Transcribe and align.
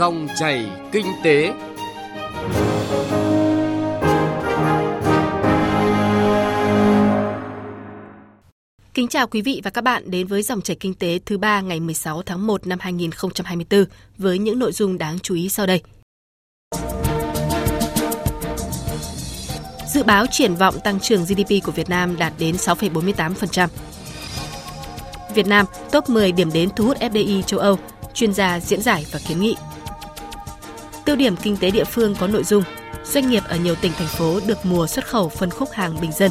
Dòng 0.00 0.28
chảy 0.38 0.70
kinh 0.92 1.06
tế. 1.24 1.52
Kính 8.94 9.08
chào 9.08 9.26
quý 9.26 9.42
vị 9.42 9.60
và 9.64 9.70
các 9.70 9.84
bạn 9.84 10.10
đến 10.10 10.26
với 10.26 10.42
dòng 10.42 10.60
chảy 10.60 10.76
kinh 10.80 10.94
tế 10.94 11.18
thứ 11.26 11.38
ba 11.38 11.60
ngày 11.60 11.80
16 11.80 12.22
tháng 12.22 12.46
1 12.46 12.66
năm 12.66 12.78
2024 12.80 13.84
với 14.18 14.38
những 14.38 14.58
nội 14.58 14.72
dung 14.72 14.98
đáng 14.98 15.18
chú 15.18 15.34
ý 15.34 15.48
sau 15.48 15.66
đây. 15.66 15.82
Dự 19.86 20.02
báo 20.02 20.26
triển 20.30 20.54
vọng 20.54 20.74
tăng 20.84 21.00
trưởng 21.00 21.24
GDP 21.24 21.64
của 21.64 21.72
Việt 21.72 21.88
Nam 21.88 22.16
đạt 22.18 22.32
đến 22.38 22.54
6,48%. 22.54 23.68
Việt 25.34 25.46
Nam 25.46 25.66
top 25.92 26.08
10 26.08 26.32
điểm 26.32 26.52
đến 26.52 26.68
thu 26.76 26.84
hút 26.84 26.96
FDI 27.00 27.42
châu 27.42 27.60
Âu, 27.60 27.78
chuyên 28.14 28.34
gia 28.34 28.60
diễn 28.60 28.82
giải 28.82 29.06
và 29.12 29.20
kiến 29.28 29.40
nghị. 29.40 29.56
Tiêu 31.10 31.16
điểm 31.16 31.36
kinh 31.36 31.56
tế 31.56 31.70
địa 31.70 31.84
phương 31.84 32.14
có 32.20 32.26
nội 32.26 32.44
dung 32.44 32.62
doanh 33.04 33.30
nghiệp 33.30 33.42
ở 33.48 33.56
nhiều 33.56 33.74
tỉnh 33.74 33.92
thành 33.92 34.06
phố 34.06 34.40
được 34.46 34.58
mùa 34.64 34.86
xuất 34.86 35.06
khẩu 35.06 35.28
phân 35.28 35.50
khúc 35.50 35.70
hàng 35.72 36.00
bình 36.00 36.12
dân. 36.12 36.30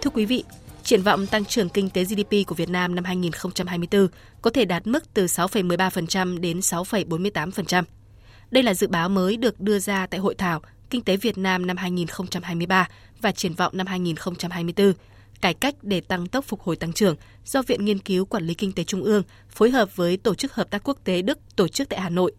Thưa 0.00 0.10
quý 0.14 0.24
vị, 0.24 0.44
triển 0.82 1.02
vọng 1.02 1.26
tăng 1.26 1.44
trưởng 1.44 1.68
kinh 1.68 1.90
tế 1.90 2.04
GDP 2.04 2.46
của 2.46 2.54
Việt 2.54 2.68
Nam 2.68 2.94
năm 2.94 3.04
2024 3.04 4.08
có 4.42 4.50
thể 4.50 4.64
đạt 4.64 4.86
mức 4.86 5.14
từ 5.14 5.26
6,13% 5.26 6.40
đến 6.40 6.58
6,48%. 6.58 7.84
Đây 8.50 8.62
là 8.62 8.74
dự 8.74 8.86
báo 8.86 9.08
mới 9.08 9.36
được 9.36 9.60
đưa 9.60 9.78
ra 9.78 10.06
tại 10.06 10.20
hội 10.20 10.34
thảo 10.34 10.60
Kinh 10.90 11.02
tế 11.02 11.16
Việt 11.16 11.38
Nam 11.38 11.66
năm 11.66 11.76
2023 11.76 12.88
và 13.20 13.32
triển 13.32 13.54
vọng 13.54 13.72
năm 13.76 13.86
2024, 13.86 14.92
cải 15.40 15.54
cách 15.54 15.74
để 15.82 16.00
tăng 16.00 16.26
tốc 16.26 16.44
phục 16.44 16.60
hồi 16.60 16.76
tăng 16.76 16.92
trưởng 16.92 17.16
do 17.44 17.62
Viện 17.62 17.84
Nghiên 17.84 17.98
cứu 17.98 18.24
Quản 18.24 18.46
lý 18.46 18.54
Kinh 18.54 18.72
tế 18.72 18.84
Trung 18.84 19.02
ương 19.02 19.22
phối 19.50 19.70
hợp 19.70 19.96
với 19.96 20.16
Tổ 20.16 20.34
chức 20.34 20.54
Hợp 20.54 20.70
tác 20.70 20.82
Quốc 20.84 20.98
tế 21.04 21.22
Đức 21.22 21.38
tổ 21.56 21.68
chức 21.68 21.88
tại 21.88 22.00
Hà 22.00 22.08
Nội. 22.08 22.32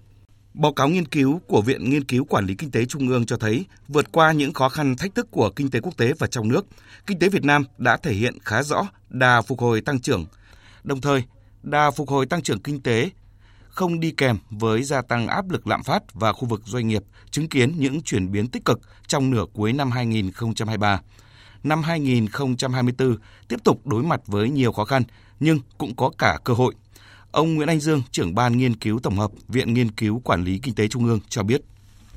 Báo 0.54 0.74
cáo 0.74 0.90
nghiên 0.90 1.06
cứu 1.06 1.42
của 1.48 1.62
Viện 1.62 1.90
Nghiên 1.90 2.04
cứu 2.04 2.26
Quản 2.26 2.46
lý 2.46 2.56
Kinh 2.56 2.72
tế 2.72 2.86
Trung 2.86 3.10
ương 3.10 3.26
cho 3.26 3.38
thấy, 3.38 3.66
vượt 3.88 4.12
qua 4.12 4.32
những 4.32 4.54
khó 4.54 4.70
khăn 4.70 4.96
thách 4.96 5.16
thức 5.16 5.28
của 5.32 5.50
kinh 5.56 5.72
tế 5.72 5.80
quốc 5.80 5.98
tế 5.98 6.14
và 6.20 6.28
trong 6.28 6.48
nước, 6.48 6.66
kinh 7.06 7.20
tế 7.20 7.30
Việt 7.30 7.44
Nam 7.44 7.64
đã 7.78 7.98
thể 7.98 8.14
hiện 8.14 8.38
khá 8.42 8.64
rõ 8.64 8.88
đà 9.10 9.42
phục 9.42 9.60
hồi 9.60 9.82
tăng 9.82 10.00
trưởng. 10.00 10.26
Đồng 10.84 11.02
thời, 11.02 11.24
đà 11.64 11.92
phục 11.92 12.10
hồi 12.10 12.26
tăng 12.26 12.42
trưởng 12.42 12.60
kinh 12.60 12.82
tế 12.82 13.10
không 13.70 14.00
đi 14.00 14.12
kèm 14.12 14.38
với 14.50 14.84
gia 14.84 15.02
tăng 15.02 15.28
áp 15.28 15.50
lực 15.50 15.68
lạm 15.68 15.84
phát 15.84 16.14
và 16.14 16.34
khu 16.34 16.48
vực 16.48 16.62
doanh 16.66 16.88
nghiệp 16.88 17.04
chứng 17.32 17.50
kiến 17.50 17.74
những 17.78 18.02
chuyển 18.02 18.32
biến 18.32 18.48
tích 18.48 18.66
cực 18.66 18.80
trong 19.08 19.32
nửa 19.32 19.46
cuối 19.54 19.74
năm 19.74 19.92
2023. 19.92 21.02
Năm 21.64 21.84
2024 21.84 23.18
tiếp 23.48 23.64
tục 23.64 23.88
đối 23.88 24.04
mặt 24.04 24.22
với 24.28 24.50
nhiều 24.50 24.72
khó 24.72 24.86
khăn 24.86 25.04
nhưng 25.40 25.60
cũng 25.78 25.96
có 25.96 26.12
cả 26.18 26.38
cơ 26.44 26.54
hội. 26.54 26.74
Ông 27.32 27.56
Nguyễn 27.56 27.68
Anh 27.68 27.80
Dương, 27.80 28.02
trưởng 28.12 28.36
ban 28.36 28.58
nghiên 28.58 28.76
cứu 28.76 29.00
tổng 29.04 29.18
hợp 29.18 29.32
Viện 29.48 29.74
Nghiên 29.74 29.92
cứu 29.92 30.22
Quản 30.24 30.44
lý 30.44 30.60
Kinh 30.64 30.76
tế 30.76 30.88
Trung 30.88 31.06
ương 31.06 31.20
cho 31.30 31.44
biết. 31.44 31.62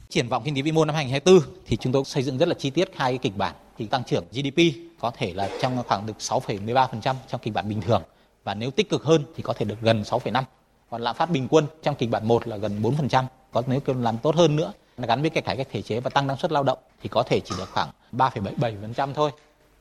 Triển 0.09 0.28
vọng 0.28 0.42
kinh 0.45 0.55
tế 0.55 0.62
vĩ 0.62 0.73
mô 0.73 0.84
năm 0.84 0.95
2024 0.95 1.55
thì 1.67 1.77
chúng 1.77 1.92
tôi 1.92 2.05
xây 2.05 2.23
dựng 2.23 2.39
rất 2.39 2.48
là 2.48 2.55
chi 2.55 2.70
tiết 2.70 2.89
hai 2.97 3.12
cái 3.12 3.19
kịch 3.19 3.36
bản. 3.36 3.55
Thì 3.78 3.86
tăng 3.86 4.05
trưởng 4.05 4.25
GDP 4.33 4.61
có 5.01 5.11
thể 5.19 5.34
là 5.34 5.51
trong 5.62 5.83
khoảng 5.89 6.06
được 6.06 6.17
6,13% 6.19 7.14
trong 7.29 7.41
kịch 7.41 7.55
bản 7.55 7.69
bình 7.69 7.81
thường 7.81 8.03
và 8.45 8.55
nếu 8.55 8.70
tích 8.70 8.91
cực 8.91 9.05
hơn 9.05 9.25
thì 9.36 9.42
có 9.42 9.53
thể 9.53 9.64
được 9.64 9.81
gần 9.83 10.03
6,5 10.03 10.42
còn 10.91 11.03
lạm 11.03 11.17
phát 11.17 11.31
bình 11.31 11.48
quân 11.51 11.67
trong 11.83 11.95
kịch 11.95 12.11
bản 12.11 12.29
1 12.29 12.47
là 12.47 12.56
gần 12.56 12.83
4%, 12.83 13.25
có 13.53 13.62
nếu 13.67 13.81
làm 13.86 14.19
tốt 14.19 14.36
hơn 14.36 14.56
nữa 14.56 14.73
gắn 14.98 15.20
với 15.20 15.31
cái 15.31 15.42
cải 15.42 15.56
cách 15.56 15.67
thể 15.70 15.83
chế 15.83 16.01
và 16.01 16.11
tăng 16.11 16.27
năng 16.27 16.36
suất 16.36 16.53
lao 16.53 16.62
động 16.62 16.79
thì 17.03 17.08
có 17.08 17.23
thể 17.23 17.41
chỉ 17.41 17.55
được 17.58 17.69
khoảng 17.73 17.89
3,77% 18.17 19.15
thôi. 19.15 19.31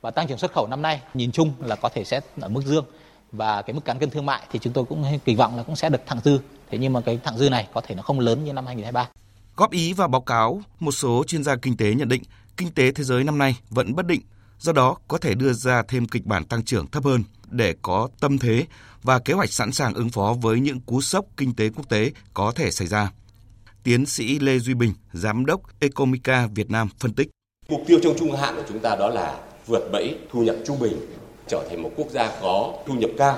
Và 0.02 0.12
tăng 0.12 0.28
trưởng 0.28 0.38
xuất 0.38 0.54
khẩu 0.54 0.68
năm 0.68 0.82
nay 0.82 1.02
nhìn 1.14 1.32
chung 1.32 1.54
là 1.60 1.76
có 1.76 1.90
thể 1.90 2.04
sẽ 2.04 2.22
ở 2.42 2.50
mức 2.50 2.62
dương 2.66 2.86
và 3.32 3.62
cái 3.62 3.74
mức 3.74 3.86
cán 3.86 4.00
cân 4.00 4.10
thương 4.10 4.26
mại 4.26 4.42
thì 4.52 4.60
chúng 4.60 4.74
tôi 4.74 4.86
cũng 4.86 5.20
kỳ 5.26 5.36
vọng 5.36 5.58
là 5.58 5.64
cũng 5.64 5.76
sẽ 5.76 5.90
được 5.90 6.02
thặng 6.06 6.20
dư. 6.24 6.40
Thế 6.70 6.78
nhưng 6.78 6.94
mà 6.94 7.02
cái 7.02 7.20
thặng 7.24 7.38
dư 7.38 7.50
này 7.50 7.68
có 7.74 7.82
thể 7.82 7.96
nó 7.96 8.04
không 8.04 8.20
lớn 8.20 8.44
như 8.44 8.54
năm 8.54 8.66
2023. 8.66 9.10
Góp 9.56 9.72
ý 9.72 9.94
vào 9.94 10.08
báo 10.08 10.22
cáo, 10.22 10.62
một 10.80 10.92
số 10.92 11.24
chuyên 11.28 11.44
gia 11.44 11.56
kinh 11.56 11.78
tế 11.78 11.94
nhận 11.94 12.10
định 12.10 12.24
kinh 12.58 12.72
tế 12.72 12.92
thế 12.92 13.04
giới 13.04 13.24
năm 13.24 13.38
nay 13.38 13.58
vẫn 13.70 13.96
bất 13.96 14.06
định, 14.06 14.22
do 14.60 14.72
đó 14.72 14.98
có 15.08 15.18
thể 15.18 15.36
đưa 15.36 15.54
ra 15.54 15.84
thêm 15.88 16.08
kịch 16.08 16.26
bản 16.26 16.46
tăng 16.46 16.64
trưởng 16.64 16.88
thấp 16.88 17.04
hơn 17.06 17.24
để 17.50 17.76
có 17.82 18.10
tâm 18.20 18.38
thế 18.38 18.66
và 19.04 19.20
kế 19.20 19.34
hoạch 19.34 19.52
sẵn 19.52 19.72
sàng 19.72 19.94
ứng 19.94 20.10
phó 20.10 20.36
với 20.42 20.60
những 20.60 20.80
cú 20.80 21.02
sốc 21.02 21.26
kinh 21.38 21.56
tế 21.56 21.70
quốc 21.70 21.90
tế 21.90 22.12
có 22.34 22.52
thể 22.56 22.72
xảy 22.72 22.88
ra. 22.88 23.12
Tiến 23.84 24.06
sĩ 24.06 24.40
Lê 24.40 24.60
Duy 24.60 24.74
Bình, 24.74 24.94
Giám 25.14 25.46
đốc 25.46 25.62
Ecomica 25.80 26.48
Việt 26.48 26.72
Nam 26.72 26.90
phân 27.00 27.14
tích. 27.14 27.30
Mục 27.70 27.82
tiêu 27.88 28.00
trong 28.04 28.14
trung 28.20 28.32
hạn 28.32 28.56
của 28.56 28.64
chúng 28.70 28.80
ta 28.80 28.96
đó 28.96 29.10
là 29.10 29.38
vượt 29.68 29.92
bẫy 29.92 30.16
thu 30.32 30.42
nhập 30.42 30.56
trung 30.66 30.80
bình, 30.80 30.94
trở 31.48 31.64
thành 31.70 31.84
một 31.84 31.90
quốc 31.96 32.08
gia 32.10 32.32
có 32.42 32.74
thu 32.86 32.94
nhập 32.94 33.10
cao 33.18 33.38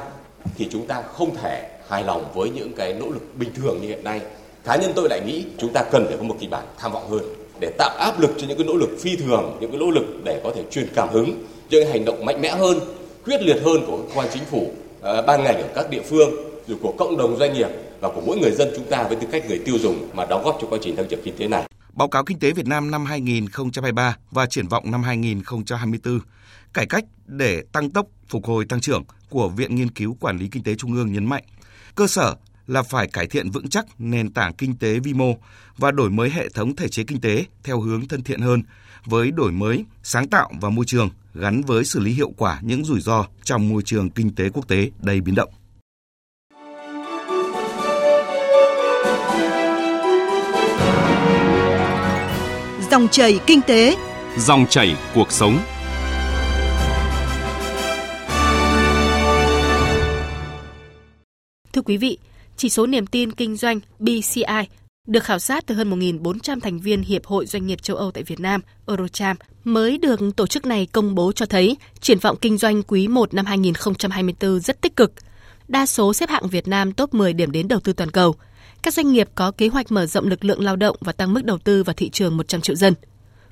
thì 0.58 0.68
chúng 0.72 0.88
ta 0.88 1.02
không 1.02 1.36
thể 1.36 1.70
hài 1.88 2.04
lòng 2.04 2.26
với 2.34 2.50
những 2.50 2.74
cái 2.74 2.94
nỗ 2.94 3.06
lực 3.06 3.36
bình 3.40 3.50
thường 3.56 3.80
như 3.82 3.88
hiện 3.88 4.04
nay. 4.04 4.22
Cá 4.64 4.76
nhân 4.76 4.92
tôi 4.96 5.10
lại 5.10 5.22
nghĩ 5.26 5.46
chúng 5.58 5.74
ta 5.74 5.84
cần 5.92 6.06
phải 6.08 6.18
có 6.18 6.24
một 6.24 6.36
kịch 6.40 6.50
bản 6.50 6.66
tham 6.78 6.92
vọng 6.92 7.10
hơn 7.10 7.22
để 7.60 7.72
tạo 7.78 7.90
áp 8.00 8.20
lực 8.20 8.32
cho 8.38 8.48
những 8.48 8.58
cái 8.58 8.68
nỗ 8.68 8.74
lực 8.74 8.90
phi 9.00 9.16
thường, 9.16 9.58
những 9.60 9.72
cái 9.72 9.80
nỗ 9.80 9.92
lực 9.92 10.06
để 10.24 10.42
có 10.44 10.52
thể 10.56 10.64
truyền 10.72 10.88
cảm 10.96 11.10
hứng 11.10 11.44
cho 11.70 11.78
những 11.78 11.90
hành 11.90 12.06
động 12.06 12.26
mạnh 12.26 12.42
mẽ 12.42 12.50
hơn, 12.50 12.80
quyết 13.26 13.42
liệt 13.42 13.62
hơn 13.66 13.86
của 13.88 13.98
cơ 13.98 14.04
quan 14.16 14.28
chính 14.34 14.46
phủ 14.46 14.72
ờ, 15.02 15.22
ban 15.22 15.44
ngành 15.44 15.58
ở 15.58 15.68
các 15.76 15.90
địa 15.90 16.02
phương 16.02 16.30
rồi 16.68 16.78
của 16.82 16.94
cộng 16.98 17.18
đồng 17.18 17.38
doanh 17.38 17.54
nghiệp 17.54 17.70
và 18.00 18.10
của 18.10 18.22
mỗi 18.26 18.38
người 18.38 18.52
dân 18.52 18.72
chúng 18.76 18.86
ta 18.86 19.04
với 19.04 19.16
tư 19.16 19.28
cách 19.32 19.50
người 19.50 19.60
tiêu 19.66 19.76
dùng 19.78 20.08
mà 20.14 20.26
đóng 20.26 20.44
góp 20.44 20.58
cho 20.62 20.68
quá 20.70 20.80
trình 20.82 20.96
tăng 20.96 21.08
trưởng 21.08 21.22
kinh 21.24 21.38
tế 21.38 21.48
này. 21.48 21.64
Báo 21.96 22.08
cáo 22.08 22.24
kinh 22.24 22.40
tế 22.40 22.52
Việt 22.52 22.68
Nam 22.68 22.92
năm 22.92 23.06
2023 23.06 24.18
và 24.32 24.46
triển 24.46 24.68
vọng 24.68 24.92
năm 24.92 25.04
2024, 25.04 26.20
cải 26.74 26.86
cách 26.86 27.04
để 27.26 27.64
tăng 27.72 27.90
tốc 27.90 28.08
phục 28.28 28.46
hồi 28.46 28.66
tăng 28.66 28.82
trưởng 28.82 29.04
của 29.30 29.50
Viện 29.50 29.76
Nghiên 29.76 29.92
cứu 29.92 30.18
Quản 30.20 30.38
lý 30.38 30.48
Kinh 30.48 30.64
tế 30.64 30.76
Trung 30.76 30.94
ương 30.94 31.14
nhấn 31.14 31.26
mạnh, 31.26 31.44
cơ 31.96 32.08
sở 32.08 32.36
là 32.68 32.84
phải 32.84 33.08
cải 33.08 33.28
thiện 33.28 33.50
vững 33.50 33.70
chắc 33.70 33.86
nền 33.98 34.34
tảng 34.34 34.54
kinh 34.54 34.78
tế 34.78 35.00
vi 35.00 35.14
mô 35.14 35.34
và 35.78 35.92
đổi 35.92 36.10
mới 36.10 36.30
hệ 36.30 36.50
thống 36.50 36.76
thể 36.76 36.88
chế 36.88 37.04
kinh 37.04 37.22
tế 37.22 37.46
theo 37.64 37.82
hướng 37.82 38.08
thân 38.08 38.24
thiện 38.24 38.42
hơn 38.42 38.62
với 39.06 39.32
đổi 39.32 39.52
mới, 39.52 39.86
sáng 40.04 40.30
tạo 40.30 40.52
và 40.62 40.70
môi 40.70 40.86
trường 40.86 41.10
gắn 41.34 41.62
với 41.62 41.86
xử 41.86 42.00
lý 42.00 42.12
hiệu 42.12 42.32
quả 42.38 42.60
những 42.62 42.86
rủi 42.86 43.02
ro 43.02 43.26
trong 43.44 43.70
môi 43.70 43.82
trường 43.86 44.10
kinh 44.10 44.36
tế 44.36 44.50
quốc 44.50 44.68
tế 44.68 44.92
đầy 45.00 45.22
biến 45.22 45.36
động. 45.36 45.50
Dòng 52.92 53.08
chảy 53.08 53.40
kinh 53.48 53.62
tế, 53.62 53.98
dòng 54.38 54.66
chảy 54.70 54.96
cuộc 55.16 55.32
sống. 55.32 55.60
Thưa 61.74 61.82
quý 61.86 61.98
vị, 61.98 62.18
chỉ 62.58 62.70
số 62.70 62.88
niềm 62.88 63.08
tin 63.08 63.32
kinh 63.32 63.56
doanh 63.56 63.80
BCI 64.00 64.68
được 65.08 65.24
khảo 65.24 65.40
sát 65.40 65.66
từ 65.66 65.76
hơn 65.76 66.00
1.400 66.00 66.60
thành 66.60 66.80
viên 66.80 67.02
Hiệp 67.02 67.26
hội 67.26 67.46
Doanh 67.46 67.68
nghiệp 67.68 67.82
châu 67.82 67.98
Âu 67.98 68.12
tại 68.12 68.24
Việt 68.24 68.40
Nam, 68.40 68.62
Eurocharm, 68.88 69.38
mới 69.64 69.98
được 69.98 70.20
tổ 70.36 70.48
chức 70.48 70.66
này 70.66 70.88
công 70.92 71.16
bố 71.16 71.32
cho 71.32 71.46
thấy 71.46 71.78
triển 72.00 72.20
vọng 72.20 72.38
kinh 72.42 72.58
doanh 72.58 72.84
quý 72.84 73.08
1 73.08 73.34
năm 73.34 73.46
2024 73.46 74.60
rất 74.60 74.82
tích 74.82 74.96
cực. 74.96 75.14
Đa 75.68 75.86
số 75.86 76.14
xếp 76.14 76.30
hạng 76.30 76.48
Việt 76.48 76.68
Nam 76.68 76.92
top 76.92 77.14
10 77.14 77.34
điểm 77.34 77.52
đến 77.52 77.68
đầu 77.68 77.80
tư 77.80 77.94
toàn 77.94 78.12
cầu. 78.12 78.36
Các 78.86 78.94
doanh 78.94 79.12
nghiệp 79.12 79.28
có 79.36 79.52
kế 79.52 79.68
hoạch 79.68 79.92
mở 79.92 80.06
rộng 80.06 80.28
lực 80.28 80.46
lượng 80.46 80.64
lao 80.64 80.76
động 80.76 80.96
và 81.00 81.12
tăng 81.12 81.34
mức 81.34 81.46
đầu 81.46 81.58
tư 81.58 81.84
vào 81.84 81.94
thị 81.94 82.10
trường 82.10 82.38
100 82.38 82.62
triệu 82.62 82.76
dân. 82.76 82.94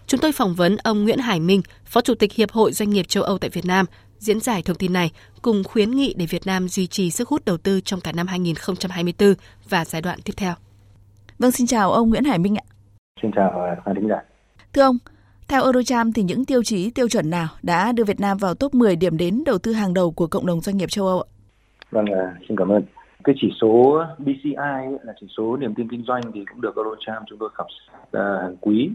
Chúng 0.08 0.20
tôi 0.20 0.32
phỏng 0.32 0.56
vấn 0.56 0.78
ông 0.78 1.04
Nguyễn 1.04 1.20
Hải 1.20 1.40
Minh, 1.40 1.62
Phó 1.86 2.02
Chủ 2.02 2.16
tịch 2.16 2.34
Hiệp 2.34 2.52
hội 2.52 2.72
Doanh 2.72 2.90
nghiệp 2.90 3.08
châu 3.08 3.24
Âu 3.24 3.38
tại 3.38 3.50
Việt 3.50 3.66
Nam, 3.66 3.86
diễn 4.18 4.40
giải 4.40 4.62
thông 4.62 4.78
tin 4.78 4.94
này 4.94 5.12
cùng 5.42 5.64
khuyến 5.64 5.92
nghị 5.92 6.14
để 6.18 6.26
Việt 6.26 6.46
Nam 6.46 6.68
duy 6.68 6.88
trì 6.88 7.12
sức 7.12 7.30
hút 7.30 7.46
đầu 7.46 7.58
tư 7.58 7.82
trong 7.82 8.02
cả 8.02 8.12
năm 8.12 8.28
2024 8.28 9.34
và 9.70 9.86
giai 9.86 10.02
đoạn 10.02 10.20
tiếp 10.26 10.34
theo. 10.38 10.54
Vâng, 11.40 11.52
xin 11.52 11.68
chào 11.68 11.92
ông 11.92 12.10
Nguyễn 12.10 12.24
Hải 12.24 12.38
Minh 12.38 12.56
ạ. 12.56 12.66
Xin 13.22 13.32
chào 13.36 13.76
khán 13.86 13.96
thính 13.96 14.08
giả. 14.10 14.22
Thưa 14.74 14.82
ông, 14.82 14.98
theo 15.48 15.64
Eurocharm 15.64 16.12
thì 16.12 16.24
những 16.24 16.46
tiêu 16.46 16.64
chí 16.64 16.90
tiêu 16.90 17.10
chuẩn 17.10 17.30
nào 17.30 17.48
đã 17.64 17.92
đưa 17.92 18.04
Việt 18.04 18.20
Nam 18.20 18.38
vào 18.38 18.56
top 18.56 18.74
10 18.74 18.96
điểm 18.96 19.18
đến 19.18 19.44
đầu 19.46 19.58
tư 19.58 19.74
hàng 19.74 19.94
đầu 19.94 20.12
của 20.12 20.28
cộng 20.28 20.46
đồng 20.46 20.62
doanh 20.62 20.78
nghiệp 20.78 20.90
châu 20.90 21.08
Âu 21.08 21.22
ạ? 21.22 21.28
Vâng, 21.92 22.06
à, 22.06 22.36
xin 22.48 22.58
cảm 22.58 22.70
ơn. 22.70 22.84
Cái 23.24 23.36
chỉ 23.38 23.52
số 23.62 24.04
BCI 24.18 24.56
là 25.04 25.14
chỉ 25.20 25.28
số 25.38 25.58
niềm 25.58 25.76
tin 25.76 25.88
kinh 25.90 26.04
doanh 26.04 26.22
thì 26.34 26.46
cũng 26.46 26.62
được 26.62 26.76
Eurocharm 26.76 27.24
chúng 27.28 27.40
tôi 27.40 27.50
khảo 27.54 27.68
sát 27.70 28.20
hàng 28.42 28.58
quý. 28.62 28.92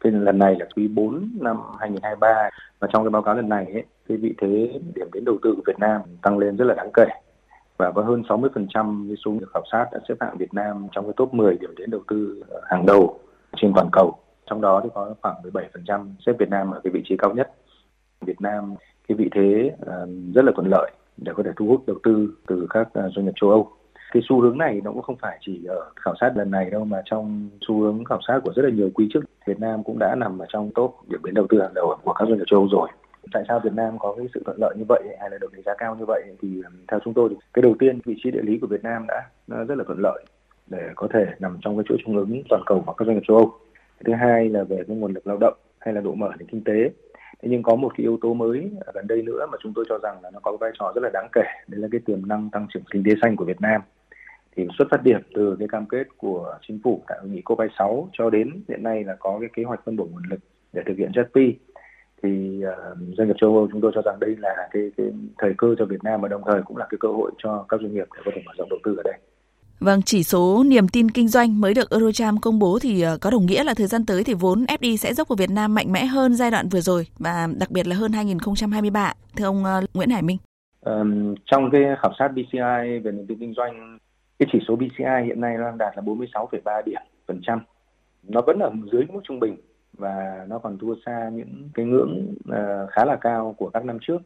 Cái 0.00 0.12
lần 0.12 0.38
này 0.38 0.56
là 0.58 0.66
quý 0.76 0.88
4 0.88 1.30
năm 1.40 1.56
2023 1.78 2.50
và 2.78 2.88
trong 2.92 3.04
cái 3.04 3.10
báo 3.10 3.22
cáo 3.22 3.34
lần 3.34 3.48
này 3.48 3.64
ấy, 3.72 3.84
cái 4.08 4.16
vị 4.16 4.34
thế 4.38 4.80
điểm 4.94 5.06
đến 5.12 5.24
đầu 5.24 5.38
tư 5.42 5.54
của 5.56 5.62
Việt 5.66 5.78
Nam 5.78 6.00
tăng 6.22 6.38
lên 6.38 6.56
rất 6.56 6.64
là 6.64 6.74
đáng 6.74 6.90
kể 6.94 7.06
và 7.76 7.92
có 7.92 8.02
hơn 8.02 8.22
60% 8.28 9.08
cái 9.08 9.16
số 9.24 9.36
được 9.40 9.50
khảo 9.54 9.62
sát 9.72 9.86
đã 9.92 9.98
xếp 10.08 10.14
hạng 10.20 10.36
Việt 10.38 10.54
Nam 10.54 10.86
trong 10.92 11.04
cái 11.04 11.14
top 11.16 11.34
10 11.34 11.56
điểm 11.60 11.74
đến 11.76 11.90
đầu 11.90 12.02
tư 12.08 12.42
hàng 12.70 12.86
đầu 12.86 13.18
trên 13.56 13.72
toàn 13.74 13.88
cầu. 13.92 14.18
Trong 14.46 14.60
đó 14.60 14.80
thì 14.84 14.90
có 14.94 15.14
khoảng 15.22 15.34
17% 15.86 16.06
xếp 16.26 16.32
Việt 16.38 16.48
Nam 16.48 16.70
ở 16.70 16.80
cái 16.84 16.90
vị 16.90 17.02
trí 17.04 17.16
cao 17.16 17.34
nhất. 17.34 17.52
Việt 18.20 18.40
Nam 18.40 18.74
cái 19.08 19.16
vị 19.16 19.28
thế 19.34 19.70
ờ, 19.80 20.08
rất 20.34 20.44
là 20.44 20.52
thuận 20.56 20.68
lợi 20.70 20.90
để 21.20 21.32
có 21.36 21.42
thể 21.42 21.50
thu 21.56 21.66
hút 21.66 21.82
đầu 21.86 21.98
tư 22.02 22.34
từ 22.46 22.66
các 22.70 22.88
à, 22.94 23.02
doanh 23.16 23.26
nghiệp 23.26 23.32
châu 23.40 23.50
Âu. 23.50 23.70
Cái 24.12 24.22
xu 24.28 24.40
hướng 24.40 24.58
này 24.58 24.80
nó 24.84 24.92
cũng 24.92 25.02
không 25.02 25.16
phải 25.16 25.38
chỉ 25.40 25.64
ở 25.64 25.90
khảo 25.96 26.14
sát 26.20 26.36
lần 26.36 26.50
này 26.50 26.70
đâu, 26.70 26.84
mà 26.84 27.02
trong 27.04 27.48
xu 27.68 27.80
hướng 27.80 28.04
khảo 28.04 28.20
sát 28.28 28.40
của 28.44 28.52
rất 28.56 28.62
là 28.62 28.70
nhiều 28.70 28.90
quý 28.94 29.08
trước, 29.12 29.20
Việt 29.46 29.60
Nam 29.60 29.82
cũng 29.84 29.98
đã 29.98 30.14
nằm 30.14 30.38
ở 30.38 30.46
trong 30.48 30.70
top 30.74 30.94
điểm 31.08 31.20
đến 31.24 31.34
đầu 31.34 31.46
tư 31.48 31.60
hàng 31.60 31.74
đầu 31.74 31.96
của 32.04 32.12
các 32.12 32.24
doanh 32.28 32.38
nghiệp 32.38 32.44
châu 32.50 32.60
Âu 32.60 32.68
rồi. 32.72 32.88
tại 33.32 33.44
sao 33.48 33.60
Việt 33.64 33.72
Nam 33.72 33.98
có 33.98 34.14
cái 34.16 34.26
sự 34.34 34.42
thuận 34.44 34.58
lợi 34.60 34.74
như 34.78 34.84
vậy 34.88 35.02
hay 35.20 35.30
là 35.30 35.38
được 35.40 35.52
đánh 35.52 35.62
giá 35.62 35.72
cao 35.78 35.96
như 35.96 36.04
vậy 36.06 36.22
thì 36.42 36.62
à, 36.64 36.70
theo 36.88 37.00
chúng 37.04 37.14
tôi 37.14 37.28
thì 37.28 37.36
cái 37.54 37.62
đầu 37.62 37.74
tiên 37.78 38.00
vị 38.04 38.14
trí 38.22 38.30
địa 38.30 38.42
lý 38.42 38.58
của 38.58 38.66
Việt 38.66 38.82
Nam 38.82 39.06
đã 39.08 39.28
rất 39.68 39.78
là 39.78 39.84
thuận 39.84 39.98
lợi 40.00 40.24
để 40.66 40.90
có 40.96 41.08
thể 41.14 41.26
nằm 41.38 41.58
trong 41.60 41.76
cái 41.76 41.84
chuỗi 41.88 41.98
cung 42.04 42.16
ứng 42.16 42.42
toàn 42.48 42.62
cầu 42.66 42.82
của 42.86 42.92
các 42.92 43.04
doanh 43.04 43.16
nghiệp 43.16 43.22
châu 43.28 43.36
Âu. 43.36 43.52
Thứ 44.04 44.12
hai 44.12 44.48
là 44.48 44.64
về 44.64 44.76
cái 44.88 44.96
nguồn 44.96 45.12
lực 45.12 45.26
lao 45.26 45.36
động 45.36 45.54
hay 45.78 45.94
là 45.94 46.00
độ 46.00 46.14
mở 46.14 46.30
nền 46.38 46.48
kinh 46.48 46.64
tế. 46.64 46.90
Thế 47.42 47.48
nhưng 47.48 47.62
có 47.62 47.76
một 47.76 47.92
cái 47.96 48.02
yếu 48.02 48.18
tố 48.22 48.34
mới 48.34 48.70
gần 48.94 49.06
đây 49.06 49.22
nữa 49.22 49.46
mà 49.52 49.58
chúng 49.62 49.72
tôi 49.74 49.84
cho 49.88 49.98
rằng 50.02 50.16
là 50.22 50.30
nó 50.30 50.40
có 50.42 50.56
vai 50.60 50.70
trò 50.78 50.92
rất 50.94 51.00
là 51.04 51.10
đáng 51.12 51.28
kể, 51.32 51.42
đấy 51.68 51.80
là 51.80 51.88
cái 51.92 52.00
tiềm 52.06 52.28
năng 52.28 52.50
tăng 52.50 52.66
trưởng 52.74 52.82
kinh 52.90 53.02
tế 53.04 53.10
xanh 53.22 53.36
của 53.36 53.44
Việt 53.44 53.60
Nam. 53.60 53.80
Thì 54.56 54.66
xuất 54.78 54.88
phát 54.90 55.02
điểm 55.02 55.20
từ 55.34 55.56
cái 55.58 55.68
cam 55.68 55.86
kết 55.86 56.06
của 56.16 56.58
chính 56.68 56.80
phủ 56.84 57.02
tại 57.08 57.18
hội 57.20 57.28
nghị 57.28 57.42
COP26 57.44 58.08
cho 58.12 58.30
đến 58.30 58.62
hiện 58.68 58.82
nay 58.82 59.04
là 59.04 59.16
có 59.18 59.38
cái 59.40 59.48
kế 59.52 59.64
hoạch 59.64 59.80
phân 59.84 59.96
bổ 59.96 60.04
nguồn 60.04 60.22
lực 60.30 60.40
để 60.72 60.82
thực 60.86 60.98
hiện 60.98 61.10
JETP 61.10 61.52
thì 62.22 62.62
uh, 62.66 62.98
doanh 63.16 63.28
nghiệp 63.28 63.36
châu 63.40 63.56
Âu 63.56 63.68
chúng 63.72 63.80
tôi 63.80 63.92
cho 63.94 64.02
rằng 64.04 64.16
đây 64.20 64.36
là 64.38 64.68
cái, 64.70 64.90
cái 64.96 65.06
thời 65.38 65.54
cơ 65.58 65.74
cho 65.78 65.84
Việt 65.84 66.04
Nam 66.04 66.20
và 66.20 66.28
đồng 66.28 66.42
thời 66.46 66.62
cũng 66.62 66.76
là 66.76 66.86
cái 66.90 66.98
cơ 67.00 67.08
hội 67.08 67.30
cho 67.38 67.64
các 67.68 67.80
doanh 67.80 67.94
nghiệp 67.94 68.06
để 68.16 68.22
có 68.24 68.30
thể 68.34 68.42
mở 68.46 68.52
rộng 68.58 68.68
đầu 68.70 68.78
tư 68.84 68.96
ở 68.96 69.02
đây. 69.02 69.18
Vâng, 69.80 70.02
chỉ 70.02 70.22
số 70.22 70.64
niềm 70.66 70.88
tin 70.88 71.10
kinh 71.10 71.28
doanh 71.28 71.60
mới 71.60 71.74
được 71.74 71.90
Eurocharm 71.90 72.36
công 72.42 72.58
bố 72.58 72.78
thì 72.82 73.02
ờ, 73.02 73.18
có 73.20 73.30
đồng 73.30 73.46
nghĩa 73.46 73.64
là 73.64 73.74
thời 73.74 73.86
gian 73.86 74.06
tới 74.06 74.24
thì 74.24 74.34
vốn 74.34 74.64
FDI 74.64 74.96
sẽ 74.96 75.14
dốc 75.14 75.28
vào 75.28 75.36
Việt 75.36 75.50
Nam 75.50 75.74
mạnh 75.74 75.92
mẽ 75.92 76.04
hơn 76.04 76.34
giai 76.34 76.50
đoạn 76.50 76.68
vừa 76.68 76.80
rồi 76.80 77.06
và 77.18 77.48
đặc 77.58 77.70
biệt 77.70 77.86
là 77.86 77.96
hơn 77.96 78.12
2023. 78.12 79.12
Thưa 79.36 79.44
ông 79.44 79.64
ờ, 79.64 79.80
Nguyễn 79.94 80.10
Hải 80.10 80.22
Minh. 80.22 80.36
Um, 80.80 81.34
trong 81.44 81.70
cái 81.70 81.82
khảo 82.02 82.12
sát 82.18 82.28
BCI 82.28 82.98
về 83.04 83.12
niềm 83.12 83.26
tin 83.26 83.38
kinh 83.38 83.54
doanh, 83.54 83.98
cái 84.38 84.48
chỉ 84.52 84.58
số 84.68 84.76
BCI 84.76 85.26
hiện 85.26 85.40
nay 85.40 85.56
đang 85.58 85.78
đạt 85.78 85.96
là 85.96 86.02
46,3 86.02 86.82
điểm 86.86 87.00
phần 87.28 87.40
trăm. 87.42 87.60
Nó 88.22 88.40
vẫn 88.46 88.58
ở 88.58 88.70
dưới 88.92 89.04
mức 89.12 89.20
trung 89.24 89.40
bình 89.40 89.56
và 89.98 90.46
nó 90.48 90.58
còn 90.58 90.78
thua 90.78 90.94
xa 91.06 91.30
những 91.32 91.68
cái 91.74 91.86
ngưỡng 91.86 92.34
uh, 92.48 92.90
khá 92.90 93.04
là 93.04 93.16
cao 93.20 93.54
của 93.58 93.70
các 93.70 93.84
năm 93.84 93.98
trước. 94.00 94.18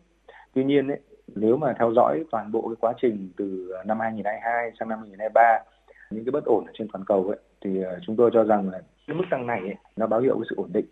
Tuy 0.54 0.64
nhiên 0.64 0.88
ấy, 0.88 1.00
nếu 1.34 1.56
mà 1.56 1.74
theo 1.78 1.92
dõi 1.92 2.24
toàn 2.30 2.52
bộ 2.52 2.68
cái 2.68 2.76
quá 2.80 2.92
trình 3.02 3.28
từ 3.36 3.70
à, 3.78 3.82
năm 3.86 4.00
2022 4.00 4.72
sang 4.78 4.88
năm 4.88 4.98
2023 4.98 5.58
những 6.10 6.24
cái 6.24 6.30
bất 6.30 6.44
ổn 6.44 6.66
ở 6.66 6.72
trên 6.78 6.88
toàn 6.92 7.04
cầu 7.04 7.28
ấy 7.28 7.38
thì 7.64 7.82
à, 7.82 7.90
chúng 8.06 8.16
tôi 8.16 8.30
cho 8.34 8.44
rằng 8.44 8.70
là 8.70 8.80
cái 9.06 9.16
mức 9.16 9.24
tăng 9.30 9.46
này 9.46 9.60
ấy, 9.60 9.76
nó 9.96 10.06
báo 10.06 10.20
hiệu 10.20 10.34
cái 10.34 10.46
sự 10.50 10.56
ổn 10.56 10.70
định. 10.72 10.86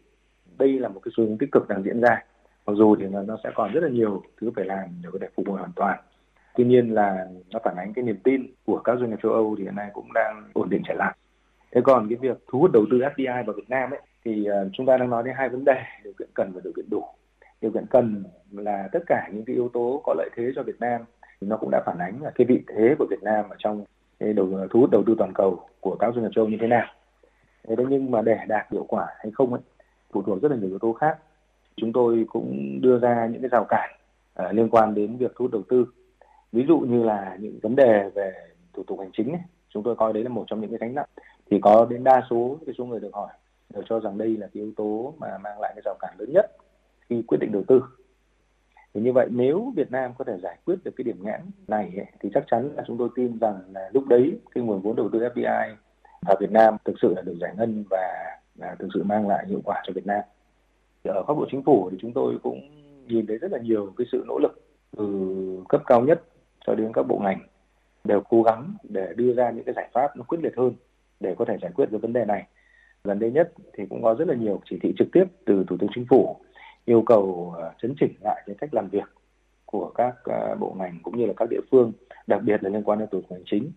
Đây 0.58 0.78
là 0.78 0.88
một 0.88 1.00
cái 1.04 1.12
xu 1.16 1.24
hướng 1.24 1.38
tích 1.38 1.52
cực 1.52 1.68
đang 1.68 1.82
diễn 1.82 2.00
ra. 2.00 2.24
Mặc 2.66 2.72
dù 2.76 2.96
thì 2.96 3.06
nó, 3.06 3.36
sẽ 3.44 3.50
còn 3.54 3.72
rất 3.72 3.80
là 3.82 3.88
nhiều 3.88 4.22
thứ 4.40 4.50
phải 4.56 4.64
làm 4.64 4.88
để 5.02 5.08
có 5.12 5.18
thể 5.20 5.28
phục 5.36 5.48
hồi 5.48 5.58
hoàn 5.58 5.72
toàn. 5.76 6.00
Tuy 6.56 6.64
nhiên 6.64 6.94
là 6.94 7.26
nó 7.50 7.60
phản 7.64 7.76
ánh 7.76 7.92
cái 7.92 8.04
niềm 8.04 8.18
tin 8.24 8.46
của 8.66 8.78
các 8.78 8.98
doanh 8.98 9.10
nghiệp 9.10 9.16
châu 9.22 9.32
Âu 9.32 9.54
thì 9.58 9.64
hiện 9.64 9.76
nay 9.76 9.90
cũng 9.92 10.12
đang 10.12 10.50
ổn 10.52 10.70
định 10.70 10.82
trở 10.88 10.94
lại. 10.94 11.16
Thế 11.72 11.80
còn 11.84 12.08
cái 12.08 12.18
việc 12.20 12.38
thu 12.48 12.58
hút 12.58 12.72
đầu 12.72 12.84
tư 12.90 12.98
FDI 12.98 13.44
vào 13.44 13.56
Việt 13.56 13.68
Nam 13.70 13.90
ấy 13.90 14.00
thì 14.24 14.44
à, 14.46 14.64
chúng 14.72 14.86
ta 14.86 14.96
đang 14.96 15.10
nói 15.10 15.22
đến 15.22 15.34
hai 15.38 15.48
vấn 15.48 15.64
đề 15.64 15.82
điều 16.04 16.12
kiện 16.18 16.28
cần 16.34 16.52
và 16.54 16.60
điều 16.64 16.72
kiện 16.76 16.90
đủ 16.90 17.04
điều 17.60 17.70
kiện 17.70 17.86
cần 17.90 18.24
là 18.62 18.88
tất 18.92 19.00
cả 19.06 19.28
những 19.32 19.44
cái 19.44 19.56
yếu 19.56 19.68
tố 19.68 20.02
có 20.04 20.14
lợi 20.14 20.30
thế 20.36 20.52
cho 20.56 20.62
Việt 20.62 20.80
Nam 20.80 21.00
thì 21.40 21.46
nó 21.46 21.56
cũng 21.56 21.70
đã 21.70 21.82
phản 21.86 21.98
ánh 21.98 22.22
là 22.22 22.30
cái 22.34 22.46
vị 22.46 22.62
thế 22.68 22.94
của 22.98 23.06
Việt 23.10 23.22
Nam 23.22 23.44
ở 23.50 23.56
trong 23.58 23.84
cái 24.20 24.32
đầu 24.32 24.48
thu 24.70 24.80
hút 24.80 24.90
đầu 24.90 25.02
tư 25.06 25.14
toàn 25.18 25.32
cầu 25.34 25.60
của 25.80 25.96
các 26.00 26.14
doanh 26.14 26.24
nghiệp 26.24 26.30
châu 26.34 26.48
như 26.48 26.56
thế 26.60 26.66
nào. 26.66 26.86
Thế 27.68 27.74
nhưng 27.88 28.10
mà 28.10 28.22
để 28.22 28.38
đạt 28.48 28.72
hiệu 28.72 28.84
quả 28.88 29.06
hay 29.18 29.30
không 29.34 29.52
ấy 29.52 29.62
phụ 30.12 30.22
thuộc 30.22 30.42
rất 30.42 30.50
là 30.50 30.56
nhiều 30.56 30.68
yếu 30.68 30.78
tố 30.78 30.92
khác. 30.92 31.18
Chúng 31.76 31.92
tôi 31.92 32.24
cũng 32.28 32.78
đưa 32.82 32.98
ra 32.98 33.26
những 33.26 33.42
cái 33.42 33.48
rào 33.48 33.64
cản 33.64 33.90
uh, 34.46 34.54
liên 34.54 34.68
quan 34.68 34.94
đến 34.94 35.16
việc 35.16 35.32
thu 35.36 35.44
hút 35.44 35.52
đầu 35.52 35.62
tư. 35.68 35.86
Ví 36.52 36.64
dụ 36.68 36.78
như 36.78 37.02
là 37.02 37.36
những 37.40 37.58
vấn 37.62 37.76
đề 37.76 38.10
về 38.14 38.32
thủ 38.72 38.82
tục 38.86 38.98
hành 39.00 39.10
chính 39.12 39.32
ấy, 39.32 39.42
chúng 39.68 39.82
tôi 39.82 39.96
coi 39.96 40.12
đấy 40.12 40.22
là 40.22 40.28
một 40.28 40.44
trong 40.46 40.60
những 40.60 40.70
cái 40.70 40.78
gánh 40.78 40.94
nặng. 40.94 41.08
Thì 41.50 41.58
có 41.62 41.86
đến 41.90 42.04
đa 42.04 42.22
số 42.30 42.58
cái 42.66 42.74
số 42.78 42.84
người 42.84 43.00
được 43.00 43.14
hỏi 43.14 43.28
đều 43.74 43.82
cho 43.88 44.00
rằng 44.00 44.18
đây 44.18 44.36
là 44.36 44.46
cái 44.46 44.62
yếu 44.62 44.72
tố 44.76 45.14
mà 45.18 45.38
mang 45.38 45.60
lại 45.60 45.72
cái 45.74 45.82
rào 45.84 45.94
cản 46.00 46.14
lớn 46.18 46.32
nhất 46.32 46.56
khi 47.08 47.22
quyết 47.26 47.38
định 47.40 47.52
đầu 47.52 47.62
tư 47.66 47.82
thì 48.94 49.00
như 49.00 49.12
vậy 49.12 49.28
nếu 49.30 49.72
Việt 49.76 49.90
Nam 49.90 50.12
có 50.18 50.24
thể 50.24 50.38
giải 50.42 50.58
quyết 50.64 50.74
được 50.84 50.90
cái 50.96 51.04
điểm 51.04 51.18
nghẽn 51.22 51.40
này 51.68 51.92
ấy, 51.96 52.06
thì 52.20 52.30
chắc 52.34 52.44
chắn 52.50 52.70
là 52.76 52.82
chúng 52.86 52.98
tôi 52.98 53.08
tin 53.16 53.38
rằng 53.38 53.60
là 53.74 53.90
lúc 53.92 54.06
đấy 54.06 54.38
cái 54.54 54.64
nguồn 54.64 54.80
vốn 54.80 54.96
đầu 54.96 55.08
tư 55.12 55.18
FDI 55.18 55.74
ở 56.26 56.36
Việt 56.40 56.50
Nam 56.50 56.76
thực 56.84 56.94
sự 57.02 57.14
là 57.16 57.22
được 57.22 57.36
giải 57.40 57.54
ngân 57.56 57.84
và 57.90 58.38
là 58.56 58.76
thực 58.78 58.88
sự 58.94 59.02
mang 59.02 59.28
lại 59.28 59.46
hiệu 59.48 59.60
quả 59.64 59.82
cho 59.86 59.92
Việt 59.92 60.06
Nam. 60.06 60.20
Ở 61.04 61.24
góc 61.26 61.38
độ 61.38 61.46
chính 61.50 61.62
phủ 61.62 61.88
thì 61.90 61.96
chúng 62.00 62.12
tôi 62.12 62.38
cũng 62.42 62.60
nhìn 63.06 63.26
thấy 63.26 63.38
rất 63.38 63.52
là 63.52 63.58
nhiều 63.58 63.92
cái 63.96 64.06
sự 64.12 64.24
nỗ 64.28 64.38
lực 64.38 64.62
từ 64.96 65.64
cấp 65.68 65.82
cao 65.86 66.00
nhất 66.00 66.22
cho 66.66 66.74
đến 66.74 66.92
các 66.92 67.02
bộ 67.02 67.18
ngành 67.18 67.40
đều 68.04 68.20
cố 68.20 68.42
gắng 68.42 68.74
để 68.82 69.12
đưa 69.16 69.34
ra 69.34 69.50
những 69.50 69.64
cái 69.64 69.74
giải 69.74 69.88
pháp 69.92 70.16
nó 70.16 70.22
quyết 70.22 70.38
liệt 70.42 70.56
hơn 70.56 70.72
để 71.20 71.34
có 71.38 71.44
thể 71.44 71.56
giải 71.62 71.70
quyết 71.74 71.92
được 71.92 72.02
vấn 72.02 72.12
đề 72.12 72.24
này. 72.24 72.46
Gần 73.04 73.18
đây 73.18 73.30
nhất 73.30 73.52
thì 73.72 73.84
cũng 73.90 74.02
có 74.02 74.14
rất 74.14 74.28
là 74.28 74.34
nhiều 74.34 74.60
chỉ 74.70 74.78
thị 74.82 74.92
trực 74.98 75.08
tiếp 75.12 75.24
từ 75.44 75.64
Thủ 75.68 75.76
tướng 75.80 75.90
Chính 75.94 76.06
phủ 76.10 76.36
yêu 76.84 77.02
cầu 77.06 77.54
ờ, 77.58 77.72
chấn 77.82 77.94
chỉnh 78.00 78.12
lại 78.20 78.42
cái 78.46 78.56
cách 78.58 78.74
làm 78.74 78.88
việc 78.88 79.08
của 79.66 79.92
các 79.94 80.14
ờ, 80.24 80.56
bộ 80.60 80.74
ngành 80.78 80.98
cũng 81.02 81.18
như 81.18 81.26
là 81.26 81.32
các 81.36 81.48
địa 81.50 81.60
phương, 81.70 81.92
đặc 82.26 82.42
biệt 82.42 82.62
là 82.62 82.70
liên 82.70 82.82
quan 82.82 82.98
đến 82.98 83.08
thủ 83.12 83.20
tục 83.20 83.30
hành 83.30 83.42
chính. 83.46 83.70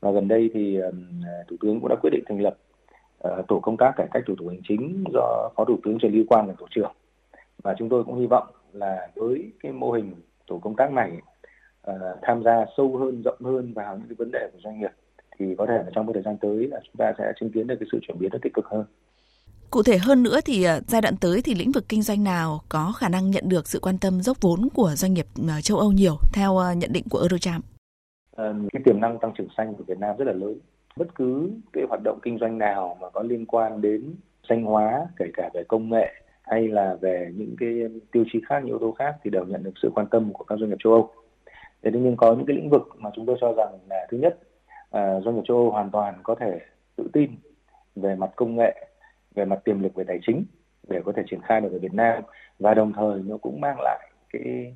Và 0.00 0.10
gần 0.10 0.28
đây 0.28 0.50
thì 0.54 0.76
ờ, 0.76 0.92
Thủ 1.48 1.56
tướng 1.60 1.80
cũng 1.80 1.88
đã 1.88 1.96
quyết 2.02 2.10
định 2.10 2.24
thành 2.26 2.40
lập 2.40 2.56
tổ 3.48 3.60
công 3.60 3.76
tác 3.76 3.92
cải 3.96 4.06
cách 4.12 4.22
thủ 4.26 4.34
tục 4.38 4.48
hành 4.48 4.60
chính 4.68 5.04
do 5.12 5.50
Phó 5.56 5.64
Thủ 5.64 5.78
tướng 5.84 5.98
Trần 5.98 6.12
Lưu 6.14 6.24
Quang 6.28 6.46
làm 6.46 6.56
tổ 6.56 6.66
trưởng. 6.70 6.92
Và 7.62 7.74
chúng 7.78 7.88
tôi 7.88 8.04
cũng 8.04 8.18
hy 8.18 8.26
vọng 8.26 8.46
là 8.72 9.08
với 9.14 9.52
cái 9.60 9.72
mô 9.72 9.90
hình 9.90 10.14
tổ 10.46 10.58
công 10.58 10.76
tác 10.76 10.92
này 10.92 11.12
tham 12.22 12.42
gia 12.44 12.64
sâu 12.76 12.96
hơn, 12.96 13.22
rộng 13.24 13.40
hơn 13.44 13.72
vào 13.74 13.96
những 13.96 14.08
cái 14.08 14.14
vấn 14.18 14.30
đề 14.30 14.48
của 14.52 14.58
doanh 14.64 14.80
nghiệp 14.80 14.90
thì 15.38 15.54
có 15.58 15.66
thể 15.66 15.76
là 15.76 15.90
trong 15.94 16.06
cái 16.06 16.14
thời 16.14 16.22
gian 16.22 16.36
tới 16.40 16.66
là 16.66 16.80
chúng 16.84 16.96
ta 16.98 17.12
sẽ 17.18 17.32
chứng 17.40 17.50
kiến 17.50 17.66
được 17.66 17.76
cái 17.80 17.88
sự 17.92 17.98
chuyển 18.02 18.18
biến 18.18 18.30
rất 18.30 18.38
tích 18.42 18.54
cực 18.54 18.66
hơn. 18.66 18.84
Cụ 19.70 19.82
thể 19.82 19.98
hơn 19.98 20.22
nữa 20.22 20.40
thì 20.44 20.64
à, 20.64 20.80
giai 20.86 21.00
đoạn 21.00 21.14
tới 21.20 21.40
thì 21.44 21.54
lĩnh 21.54 21.72
vực 21.72 21.84
kinh 21.88 22.02
doanh 22.02 22.24
nào 22.24 22.60
có 22.68 22.92
khả 22.96 23.08
năng 23.08 23.30
nhận 23.30 23.48
được 23.48 23.68
sự 23.68 23.78
quan 23.82 23.98
tâm 23.98 24.20
dốc 24.20 24.36
vốn 24.40 24.68
của 24.74 24.90
doanh 24.94 25.14
nghiệp 25.14 25.26
à, 25.48 25.60
châu 25.60 25.78
Âu 25.78 25.92
nhiều 25.92 26.16
theo 26.34 26.58
à, 26.58 26.74
nhận 26.74 26.92
định 26.92 27.04
của 27.10 27.18
Eurocharm? 27.18 27.60
Ờ, 28.36 28.54
cái 28.72 28.82
tiềm 28.84 29.00
năng 29.00 29.18
tăng 29.18 29.32
trưởng 29.38 29.48
xanh 29.56 29.74
của 29.74 29.84
Việt 29.86 29.98
Nam 29.98 30.16
rất 30.16 30.24
là 30.24 30.32
lớn. 30.32 30.58
Bất 30.96 31.14
cứ 31.14 31.50
cái 31.72 31.84
hoạt 31.88 32.00
động 32.04 32.18
kinh 32.22 32.38
doanh 32.38 32.58
nào 32.58 32.96
mà 33.00 33.10
có 33.10 33.22
liên 33.22 33.46
quan 33.46 33.80
đến 33.80 34.14
xanh 34.48 34.64
hóa, 34.64 35.06
kể 35.16 35.26
cả 35.34 35.50
về 35.54 35.64
công 35.68 35.90
nghệ 35.90 36.14
hay 36.42 36.68
là 36.68 36.96
về 37.00 37.32
những 37.36 37.56
cái 37.60 37.68
tiêu 38.12 38.24
chí 38.32 38.40
khác, 38.48 38.58
những 38.58 38.68
yếu 38.68 38.78
tố 38.78 38.92
khác 38.92 39.16
thì 39.24 39.30
đều 39.30 39.44
nhận 39.44 39.62
được 39.62 39.74
sự 39.82 39.90
quan 39.94 40.06
tâm 40.06 40.32
của 40.32 40.44
các 40.44 40.58
doanh 40.58 40.70
nghiệp 40.70 40.78
châu 40.84 40.92
Âu. 40.92 41.10
Thế 41.82 41.90
nhưng 41.94 42.16
có 42.16 42.34
những 42.34 42.46
cái 42.46 42.56
lĩnh 42.56 42.70
vực 42.70 42.88
mà 42.98 43.10
chúng 43.14 43.26
tôi 43.26 43.36
cho 43.40 43.52
rằng 43.52 43.78
là 43.90 44.06
thứ 44.10 44.18
nhất, 44.18 44.38
doanh 44.92 45.36
nghiệp 45.36 45.42
châu 45.48 45.56
Âu 45.56 45.70
hoàn 45.70 45.90
toàn 45.90 46.14
có 46.22 46.34
thể 46.34 46.60
tự 46.96 47.08
tin 47.12 47.30
về 47.96 48.14
mặt 48.14 48.30
công 48.36 48.56
nghệ 48.56 48.87
về 49.34 49.44
mặt 49.44 49.58
tiềm 49.64 49.82
lực 49.82 49.94
về 49.94 50.04
tài 50.04 50.18
chính 50.26 50.44
để 50.88 51.00
có 51.04 51.12
thể 51.12 51.22
triển 51.30 51.40
khai 51.42 51.60
được 51.60 51.72
ở 51.72 51.78
Việt 51.78 51.94
Nam. 51.94 52.22
Và 52.58 52.74
đồng 52.74 52.92
thời 52.92 53.22
nó 53.26 53.36
cũng 53.36 53.60
mang 53.60 53.76
lại 53.80 54.10
cái 54.32 54.74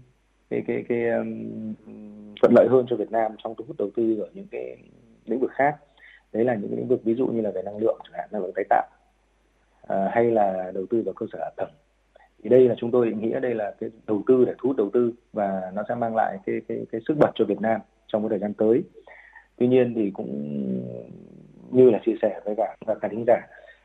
cái 0.51 0.63
cái 0.67 0.85
cái 0.89 1.09
um, 1.09 1.75
thuận 2.43 2.53
lợi 2.57 2.67
hơn 2.71 2.87
cho 2.89 2.97
Việt 2.97 3.11
Nam 3.11 3.33
trong 3.45 3.55
thu 3.55 3.65
hút 3.69 3.77
đầu 3.79 3.91
tư 3.97 4.21
ở 4.21 4.29
những 4.35 4.47
cái 4.51 4.77
lĩnh 5.27 5.41
vực 5.41 5.51
khác. 5.55 5.77
Đấy 6.33 6.45
là 6.45 6.55
những 6.55 6.71
cái 6.71 6.79
lĩnh 6.79 6.89
vực 6.89 7.05
ví 7.05 7.15
dụ 7.15 7.27
như 7.27 7.41
là 7.41 7.51
về 7.51 7.63
năng 7.63 7.79
lượng 7.79 7.99
chẳng 8.05 8.13
hạn 8.19 8.29
năng 8.33 8.43
lượng 8.43 8.53
tái 8.55 8.65
tạo 8.69 8.89
à, 9.89 10.11
hay 10.13 10.31
là 10.31 10.71
đầu 10.75 10.87
tư 10.91 11.03
vào 11.07 11.15
cơ 11.15 11.27
sở 11.33 11.39
hạ 11.39 11.51
tầng. 11.57 11.71
Thì 12.43 12.49
đây 12.49 12.69
là 12.69 12.75
chúng 12.79 12.91
tôi 12.91 13.07
định 13.07 13.21
nghĩa 13.21 13.41
đây 13.41 13.55
là 13.55 13.75
cái 13.81 13.91
đầu 14.07 14.23
tư 14.27 14.45
để 14.45 14.53
thu 14.59 14.69
hút 14.69 14.77
đầu 14.77 14.91
tư 14.93 15.13
và 15.33 15.71
nó 15.75 15.83
sẽ 15.89 15.95
mang 15.95 16.17
lại 16.17 16.39
cái 16.47 16.61
cái 16.69 16.79
cái 16.93 17.01
sức 17.09 17.15
bật 17.19 17.31
cho 17.35 17.45
Việt 17.45 17.61
Nam 17.61 17.81
trong 18.07 18.23
cái 18.23 18.29
thời 18.29 18.39
gian 18.39 18.55
tới. 18.55 18.83
Tuy 19.57 19.69
nhiên 19.69 19.95
thì 19.95 20.11
cũng 20.15 20.31
như 21.71 21.91
là 21.91 22.01
chia 22.07 22.15
sẻ 22.23 22.41
với 22.45 22.55
cả 22.57 22.77
các 22.87 22.99
khán 23.01 23.25
giả 23.27 23.41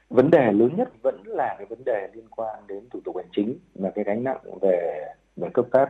vấn 0.10 0.32
đề 0.32 0.52
lớn 0.52 0.76
nhất 0.78 0.90
vẫn 1.02 1.22
là 1.26 1.56
cái 1.58 1.66
vấn 1.66 1.84
đề 1.86 2.08
liên 2.14 2.28
quan 2.30 2.56
đến 2.68 2.90
thủ 2.90 3.00
tục 3.06 3.18
hành 3.18 3.30
chính 3.32 3.58
và 3.76 3.90
cái 3.96 4.04
gánh 4.04 4.24
nặng 4.24 4.40
về 4.62 5.06
về 5.36 5.50
cấp 5.54 5.66
phép. 5.74 5.86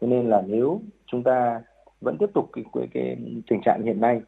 Thế 0.00 0.06
nên 0.06 0.30
là 0.30 0.42
nếu 0.46 0.80
chúng 1.06 1.22
ta 1.22 1.62
vẫn 2.00 2.16
tiếp 2.18 2.30
tục 2.34 2.50
cái, 2.52 2.64
cái, 2.74 2.88
cái 2.94 3.16
tình 3.50 3.60
trạng 3.64 3.82
hiện 3.84 4.00
nay 4.00 4.20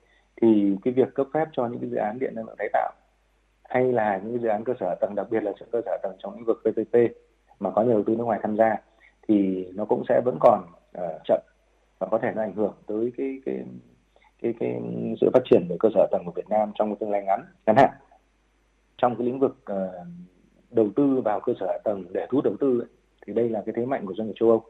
thì 0.42 0.76
cái 0.84 0.94
việc 0.94 1.14
cấp 1.14 1.26
phép 1.34 1.48
cho 1.52 1.66
những 1.66 1.80
cái 1.80 1.90
dự 1.90 1.96
án 1.96 2.18
điện 2.18 2.34
năng 2.34 2.46
lượng 2.46 2.56
tái 2.58 2.68
tạo 2.72 2.92
hay 3.64 3.92
là 3.92 4.20
những 4.24 4.32
cái 4.32 4.42
dự 4.42 4.48
án 4.48 4.64
cơ 4.64 4.72
sở 4.80 4.94
tầng 5.00 5.14
đặc 5.14 5.26
biệt 5.30 5.42
là 5.42 5.52
cơ 5.72 5.80
sở 5.84 5.98
tầng 6.02 6.16
trong 6.18 6.34
lĩnh 6.34 6.44
vực 6.44 6.62
PPP 6.62 6.96
mà 7.60 7.70
có 7.70 7.82
nhiều 7.82 7.92
đầu 7.92 8.02
tư 8.06 8.16
nước 8.16 8.24
ngoài 8.24 8.40
tham 8.42 8.56
gia 8.56 8.76
thì 9.28 9.66
nó 9.74 9.84
cũng 9.84 10.02
sẽ 10.08 10.20
vẫn 10.24 10.36
còn 10.40 10.64
uh, 10.98 11.20
chậm 11.24 11.40
và 11.98 12.06
có 12.10 12.18
thể 12.18 12.32
nó 12.36 12.42
ảnh 12.42 12.54
hưởng 12.54 12.74
tới 12.86 13.12
cái 13.16 13.40
cái 13.46 13.64
cái 14.42 14.54
cái 14.60 14.80
sự 15.20 15.30
phát 15.34 15.42
triển 15.50 15.66
về 15.68 15.76
cơ 15.80 15.88
sở 15.94 16.06
tầng 16.10 16.22
của 16.26 16.32
Việt 16.32 16.48
Nam 16.48 16.72
trong 16.74 16.96
tương 16.96 17.10
lai 17.10 17.22
ngắn 17.22 17.44
ngắn 17.66 17.76
hạn 17.76 17.90
trong 18.98 19.16
cái 19.16 19.26
lĩnh 19.26 19.38
vực 19.38 19.58
uh, 19.72 20.06
đầu 20.70 20.90
tư 20.96 21.20
vào 21.20 21.40
cơ 21.40 21.52
sở 21.60 21.66
hạ 21.66 21.78
tầng 21.84 22.04
để 22.12 22.26
thu 22.30 22.36
hút 22.36 22.44
đầu 22.44 22.54
tư 22.60 22.80
ấy, 22.80 22.88
thì 23.26 23.32
đây 23.32 23.48
là 23.48 23.62
cái 23.66 23.72
thế 23.76 23.86
mạnh 23.86 24.06
của 24.06 24.14
doanh 24.14 24.26
nghiệp 24.28 24.34
châu 24.40 24.50
Âu. 24.50 24.64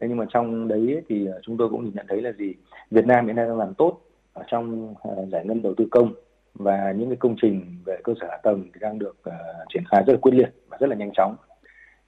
Thế 0.00 0.08
nhưng 0.08 0.16
mà 0.16 0.24
trong 0.28 0.68
đấy 0.68 0.94
ấy, 0.94 1.02
thì 1.08 1.26
ờ, 1.26 1.40
chúng 1.42 1.56
tôi 1.56 1.68
cũng 1.68 1.84
nhìn 1.84 1.94
nhận 1.94 2.06
thấy 2.08 2.22
là 2.22 2.32
gì? 2.32 2.54
Việt 2.90 3.06
Nam 3.06 3.26
hiện 3.26 3.36
nay 3.36 3.46
đang 3.46 3.58
làm 3.58 3.74
tốt 3.74 4.00
ở 4.32 4.42
trong 4.46 4.90
uh, 4.90 5.28
giải 5.32 5.44
ngân 5.44 5.62
đầu 5.62 5.74
tư 5.76 5.86
công 5.90 6.14
và 6.54 6.92
những 6.92 7.08
cái 7.08 7.16
công 7.16 7.36
trình 7.42 7.78
về 7.84 7.98
cơ 8.04 8.14
sở 8.20 8.26
hạ 8.30 8.36
tầng 8.42 8.62
thì 8.74 8.80
đang 8.80 8.98
được 8.98 9.16
uh, 9.28 9.34
triển 9.68 9.82
khai 9.90 10.04
rất 10.06 10.12
là 10.12 10.18
quyết 10.22 10.34
liệt 10.34 10.54
và 10.68 10.76
rất 10.80 10.86
là 10.86 10.96
nhanh 10.96 11.10
chóng. 11.16 11.36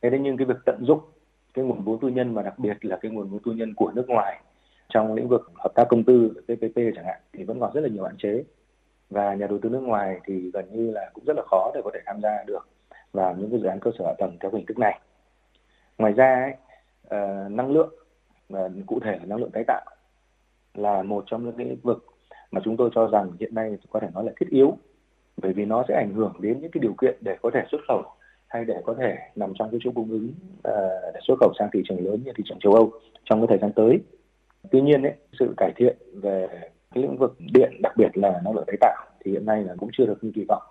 Thế 0.03 0.11
nên 0.11 0.23
nhưng 0.23 0.37
cái 0.37 0.47
việc 0.47 0.59
tận 0.65 0.85
dụng 0.85 1.01
cái 1.55 1.65
nguồn 1.65 1.85
vốn 1.85 2.01
tư 2.01 2.09
nhân 2.09 2.35
và 2.35 2.43
đặc 2.43 2.59
biệt 2.59 2.85
là 2.85 2.99
cái 3.03 3.11
nguồn 3.13 3.29
vốn 3.29 3.41
tư 3.45 3.53
nhân 3.53 3.75
của 3.75 3.93
nước 3.95 4.05
ngoài 4.09 4.41
trong 4.89 5.15
lĩnh 5.15 5.29
vực 5.29 5.51
hợp 5.55 5.73
tác 5.75 5.85
công 5.89 6.05
tư 6.05 6.35
PPP 6.45 6.77
chẳng 6.95 7.05
hạn 7.05 7.21
thì 7.33 7.45
vẫn 7.45 7.61
còn 7.61 7.73
rất 7.75 7.81
là 7.81 7.89
nhiều 7.89 8.05
hạn 8.05 8.17
chế 8.19 8.45
và 9.13 9.35
nhà 9.35 9.47
đầu 9.47 9.59
tư 9.63 9.69
nước 9.69 9.83
ngoài 9.83 10.21
thì 10.25 10.51
gần 10.55 10.65
như 10.73 10.91
là 10.91 11.11
cũng 11.15 11.25
rất 11.25 11.37
là 11.37 11.43
khó 11.51 11.71
để 11.75 11.81
có 11.85 11.91
thể 11.95 12.01
tham 12.07 12.21
gia 12.23 12.45
được 12.47 12.69
vào 13.13 13.37
những 13.37 13.51
cái 13.51 13.61
dự 13.61 13.67
án 13.67 13.81
cơ 13.81 13.91
sở 13.99 14.05
hạ 14.07 14.13
tầng 14.19 14.37
theo 14.41 14.51
hình 14.51 14.67
thức 14.67 14.79
này 14.79 15.01
ngoài 15.99 16.13
ra 16.13 16.35
ấy, 16.35 16.53
uh, 17.07 17.53
năng 17.53 17.71
lượng 17.71 17.95
và 18.49 18.69
cụ 18.87 19.01
thể 19.01 19.11
là 19.11 19.25
năng 19.25 19.39
lượng 19.39 19.51
tái 19.51 19.65
tạo 19.67 19.85
là 20.75 21.03
một 21.03 21.25
trong 21.27 21.45
những 21.45 21.57
lĩnh 21.57 21.77
vực 21.83 22.07
mà 22.51 22.61
chúng 22.65 22.77
tôi 22.77 22.91
cho 22.95 23.09
rằng 23.09 23.33
hiện 23.41 23.55
nay 23.55 23.77
có 23.91 24.01
thể 24.01 24.09
nói 24.15 24.25
là 24.25 24.33
thiết 24.41 24.49
yếu 24.51 24.77
bởi 25.37 25.53
vì 25.53 25.65
nó 25.65 25.85
sẽ 25.89 25.95
ảnh 25.95 26.15
hưởng 26.15 26.35
đến 26.41 26.61
những 26.61 26.71
cái 26.71 26.81
điều 26.81 26.95
kiện 27.01 27.17
để 27.21 27.37
có 27.43 27.51
thể 27.55 27.61
xuất 27.71 27.81
khẩu 27.89 28.03
hay 28.47 28.65
để 28.65 28.75
có 28.85 28.95
thể 28.99 29.19
nằm 29.35 29.53
trong 29.59 29.71
cái 29.71 29.81
chuỗi 29.83 29.93
cung 29.97 30.11
ứng 30.11 30.29
uh, 30.29 31.15
để 31.15 31.21
xuất 31.27 31.35
khẩu 31.41 31.53
sang 31.59 31.69
thị 31.73 31.83
trường 31.89 32.05
lớn 32.05 32.23
như 32.25 32.33
thị 32.37 32.45
trường 32.47 32.59
châu 32.59 32.73
Âu 32.75 32.93
trong 33.25 33.41
cái 33.41 33.47
thời 33.47 33.59
gian 33.59 33.73
tới. 33.73 33.99
Tuy 34.71 34.81
nhiên 34.81 35.03
ấy, 35.03 35.13
sự 35.39 35.55
cải 35.57 35.73
thiện 35.77 35.97
về 36.13 36.49
cái 36.95 37.03
lĩnh 37.03 37.17
vực 37.17 37.37
điện 37.53 37.73
đặc 37.83 37.93
biệt 37.97 38.11
là 38.15 38.41
năng 38.45 38.55
lượng 38.55 38.65
tái 38.67 38.77
tạo 38.81 39.05
thì 39.21 39.31
hiện 39.31 39.47
nay 39.47 39.65
là 39.65 39.75
cũng 39.79 39.91
chưa 39.93 40.07
được 40.07 40.25
như 40.25 40.33
kỳ 40.35 40.45
vọng. 40.49 40.63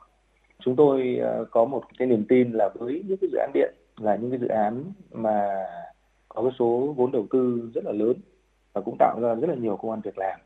Chúng 0.60 0.76
tôi 0.76 1.18
ờ, 1.22 1.46
có 1.52 1.66
một 1.66 1.84
cái 1.98 2.08
niềm 2.08 2.26
tin 2.30 2.52
là 2.52 2.70
với 2.74 3.04
những 3.08 3.18
cái 3.22 3.30
dự 3.32 3.38
án 3.38 3.52
điện 3.54 3.74
là 3.98 4.16
những 4.16 4.30
cái 4.32 4.40
dự 4.40 4.48
án 4.48 4.84
mà 5.12 5.66
có 6.30 6.42
cái 6.42 6.52
số 6.60 6.94
vốn 6.98 7.12
đầu 7.12 7.26
tư 7.30 7.70
rất 7.74 7.86
là 7.86 7.92
lớn 7.92 8.14
và 8.74 8.82
cũng 8.82 8.96
tạo 9.00 9.20
ra 9.22 9.36
rất 9.36 9.50
là 9.50 9.56
nhiều 9.56 9.78
công 9.78 9.92
an 9.92 10.02
việc 10.04 10.18
làm 10.18 10.40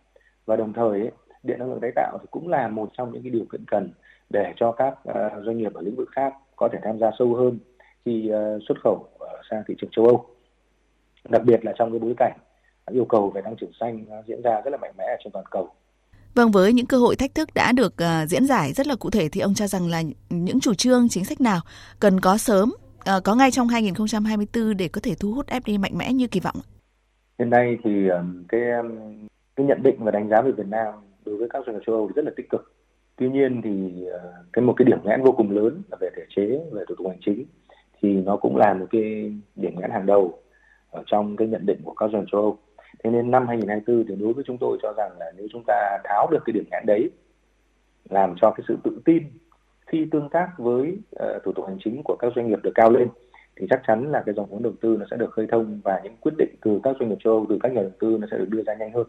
và 0.46 0.55
đồng 0.55 0.74
thời 0.74 1.00
ấy, 1.00 1.12
điện 1.44 1.60
năng 1.60 1.70
lượng 1.70 1.79
tái 1.82 1.91
tạo 1.96 2.17
thì 2.22 2.27
cũng 2.32 2.48
là 2.48 2.67
một 2.67 2.89
trong 2.98 3.12
những 3.12 3.24
cái 3.24 3.29
điều 3.29 3.46
kiện 3.51 3.65
cần 3.67 3.89
để 4.29 4.53
cho 4.55 4.72
các 4.72 4.94
uh, 5.10 5.44
doanh 5.46 5.58
nghiệp 5.58 5.74
ở 5.74 5.82
lĩnh 5.82 5.96
vực 5.96 6.10
khác 6.12 6.34
có 6.55 6.70
thể 6.72 6.79
tham 6.84 7.00
gia 7.00 7.12
sâu 7.20 7.36
hơn 7.36 7.60
khi 8.05 8.32
uh, 8.32 8.62
xuất 8.67 8.82
khẩu 8.84 8.94
uh, 8.94 9.29
sang 9.50 9.63
thị 9.67 9.75
trường 9.77 9.89
châu 9.91 10.05
Âu. 10.05 10.25
Đặc 11.29 11.41
biệt 11.46 11.65
là 11.65 11.74
trong 11.77 11.91
cái 11.91 12.00
bối 12.00 12.13
cảnh 12.17 12.38
yêu 12.92 13.06
cầu 13.06 13.30
về 13.30 13.42
tăng 13.42 13.56
trưởng 13.56 13.72
xanh 13.80 14.06
diễn 14.27 14.42
ra 14.42 14.62
rất 14.65 14.72
là 14.72 14.77
mạnh 14.77 14.94
mẽ 14.98 15.06
trên 15.24 15.32
toàn 15.34 15.46
cầu. 15.51 15.70
Vâng, 16.36 16.51
với 16.51 16.74
những 16.74 16.86
cơ 16.86 16.98
hội 16.98 17.15
thách 17.15 17.36
thức 17.36 17.50
đã 17.56 17.72
được 17.72 17.94
uh, 17.94 18.30
diễn 18.30 18.46
giải 18.46 18.74
rất 18.74 18.88
là 18.88 18.96
cụ 18.96 19.10
thể 19.10 19.30
thì 19.32 19.42
ông 19.42 19.54
cho 19.54 19.68
rằng 19.68 19.88
là 19.88 20.01
những 20.30 20.60
chủ 20.60 20.74
trương 20.74 21.10
chính 21.10 21.25
sách 21.25 21.42
nào 21.42 21.60
cần 22.00 22.20
có 22.20 22.38
sớm, 22.38 22.74
uh, 23.00 23.24
có 23.24 23.36
ngay 23.36 23.51
trong 23.51 23.68
2024 23.68 24.77
để 24.77 24.88
có 24.88 25.01
thể 25.04 25.12
thu 25.20 25.32
hút 25.32 25.48
FDI 25.48 25.80
mạnh 25.80 25.98
mẽ 25.98 26.13
như 26.13 26.27
kỳ 26.27 26.39
vọng? 26.39 26.56
Hiện 27.39 27.50
nay 27.50 27.77
thì 27.84 28.08
um, 28.08 28.44
cái 28.48 28.62
um, 28.72 29.27
cái 29.56 29.65
nhận 29.65 29.84
định 29.84 29.96
và 30.00 30.12
đánh 30.12 30.30
giá 30.30 30.42
về 30.42 30.51
Việt 30.51 30.68
Nam 30.68 30.94
đối 31.25 31.38
với 31.38 31.50
các 31.50 31.63
doanh 31.65 31.75
nghiệp 31.75 31.84
châu 31.88 31.96
Âu 31.96 32.12
rất 32.15 32.25
là 32.25 32.32
tích 32.38 32.50
cực 32.50 32.75
tuy 33.18 33.30
nhiên 33.30 33.62
thì 33.63 34.06
ờ, 34.06 34.34
cái 34.54 34.65
một 34.65 34.74
cái 34.77 34.86
điểm 34.86 34.98
nghẽn 35.04 35.24
vô 35.24 35.32
cùng 35.32 35.51
lớn 35.51 35.82
là 35.92 35.98
về 36.01 36.10
thể 36.15 36.24
chế 36.36 36.60
về 36.72 36.84
thủ 36.88 36.96
tục 36.96 37.08
hành 37.08 37.20
chính 37.25 37.46
thì 38.01 38.10
nó 38.13 38.38
cũng 38.38 38.58
là 38.58 38.74
một 38.74 38.86
cái 38.92 39.34
điểm 39.56 39.80
nghẽn 39.80 39.92
hàng 39.92 40.06
đầu 40.06 40.39
ở 40.92 41.04
trong 41.06 41.36
cái 41.36 41.48
nhận 41.48 41.65
định 41.65 41.80
của 41.84 41.94
các 41.94 42.10
doanh 42.12 42.22
nghiệp 42.22 42.27
châu 42.32 42.42
Âu 42.42 42.58
thế 43.04 43.10
nên 43.10 43.32
năm 43.32 43.48
2024 43.48 44.08
thì 44.08 44.16
đối 44.16 44.34
với 44.34 44.44
chúng 44.48 44.58
tôi 44.58 44.78
cho 44.82 44.94
rằng 44.98 45.12
là 45.20 45.32
nếu 45.38 45.48
chúng 45.52 45.64
ta 45.68 45.98
tháo 46.04 46.28
được 46.32 46.44
cái 46.46 46.54
điểm 46.54 46.66
nghẽn 46.72 46.84
đấy 46.86 47.10
làm 48.10 48.36
cho 48.42 48.52
cái 48.52 48.66
sự 48.68 48.78
tự 48.84 49.02
tin 49.06 49.24
khi 49.88 50.08
tương 50.12 50.30
tác 50.30 50.50
với 50.58 50.98
uh, 51.24 51.44
thủ 51.44 51.52
tục 51.56 51.66
hành 51.68 51.78
chính 51.84 52.02
của 52.04 52.16
các 52.20 52.34
doanh 52.36 52.48
nghiệp 52.50 52.60
được 52.64 52.72
cao 52.75 52.92
lên 52.92 53.08
thì 53.60 53.68
chắc 53.70 53.82
chắn 53.88 54.12
là 54.12 54.24
cái 54.25 54.36
dòng 54.36 54.46
vốn 54.50 54.64
đầu 54.64 54.74
tư 54.82 54.98
nó 55.00 55.06
sẽ 55.12 55.18
được 55.18 55.32
khơi 55.32 55.48
thông 55.52 55.82
và 55.84 56.02
những 56.04 56.16
quyết 56.22 56.34
định 56.38 56.56
từ 56.62 56.80
các 56.84 56.96
doanh 57.00 57.10
nghiệp 57.10 57.18
châu 57.24 57.34
Âu 57.34 57.46
từ 57.50 57.58
các 57.64 57.72
nhà 57.72 57.82
đầu 57.82 57.92
tư 58.00 58.18
nó 58.22 58.28
sẽ 58.32 58.38
được 58.38 58.50
đưa 58.50 58.64
ra 58.64 58.74
nhanh 58.80 58.92
hơn. 58.94 59.08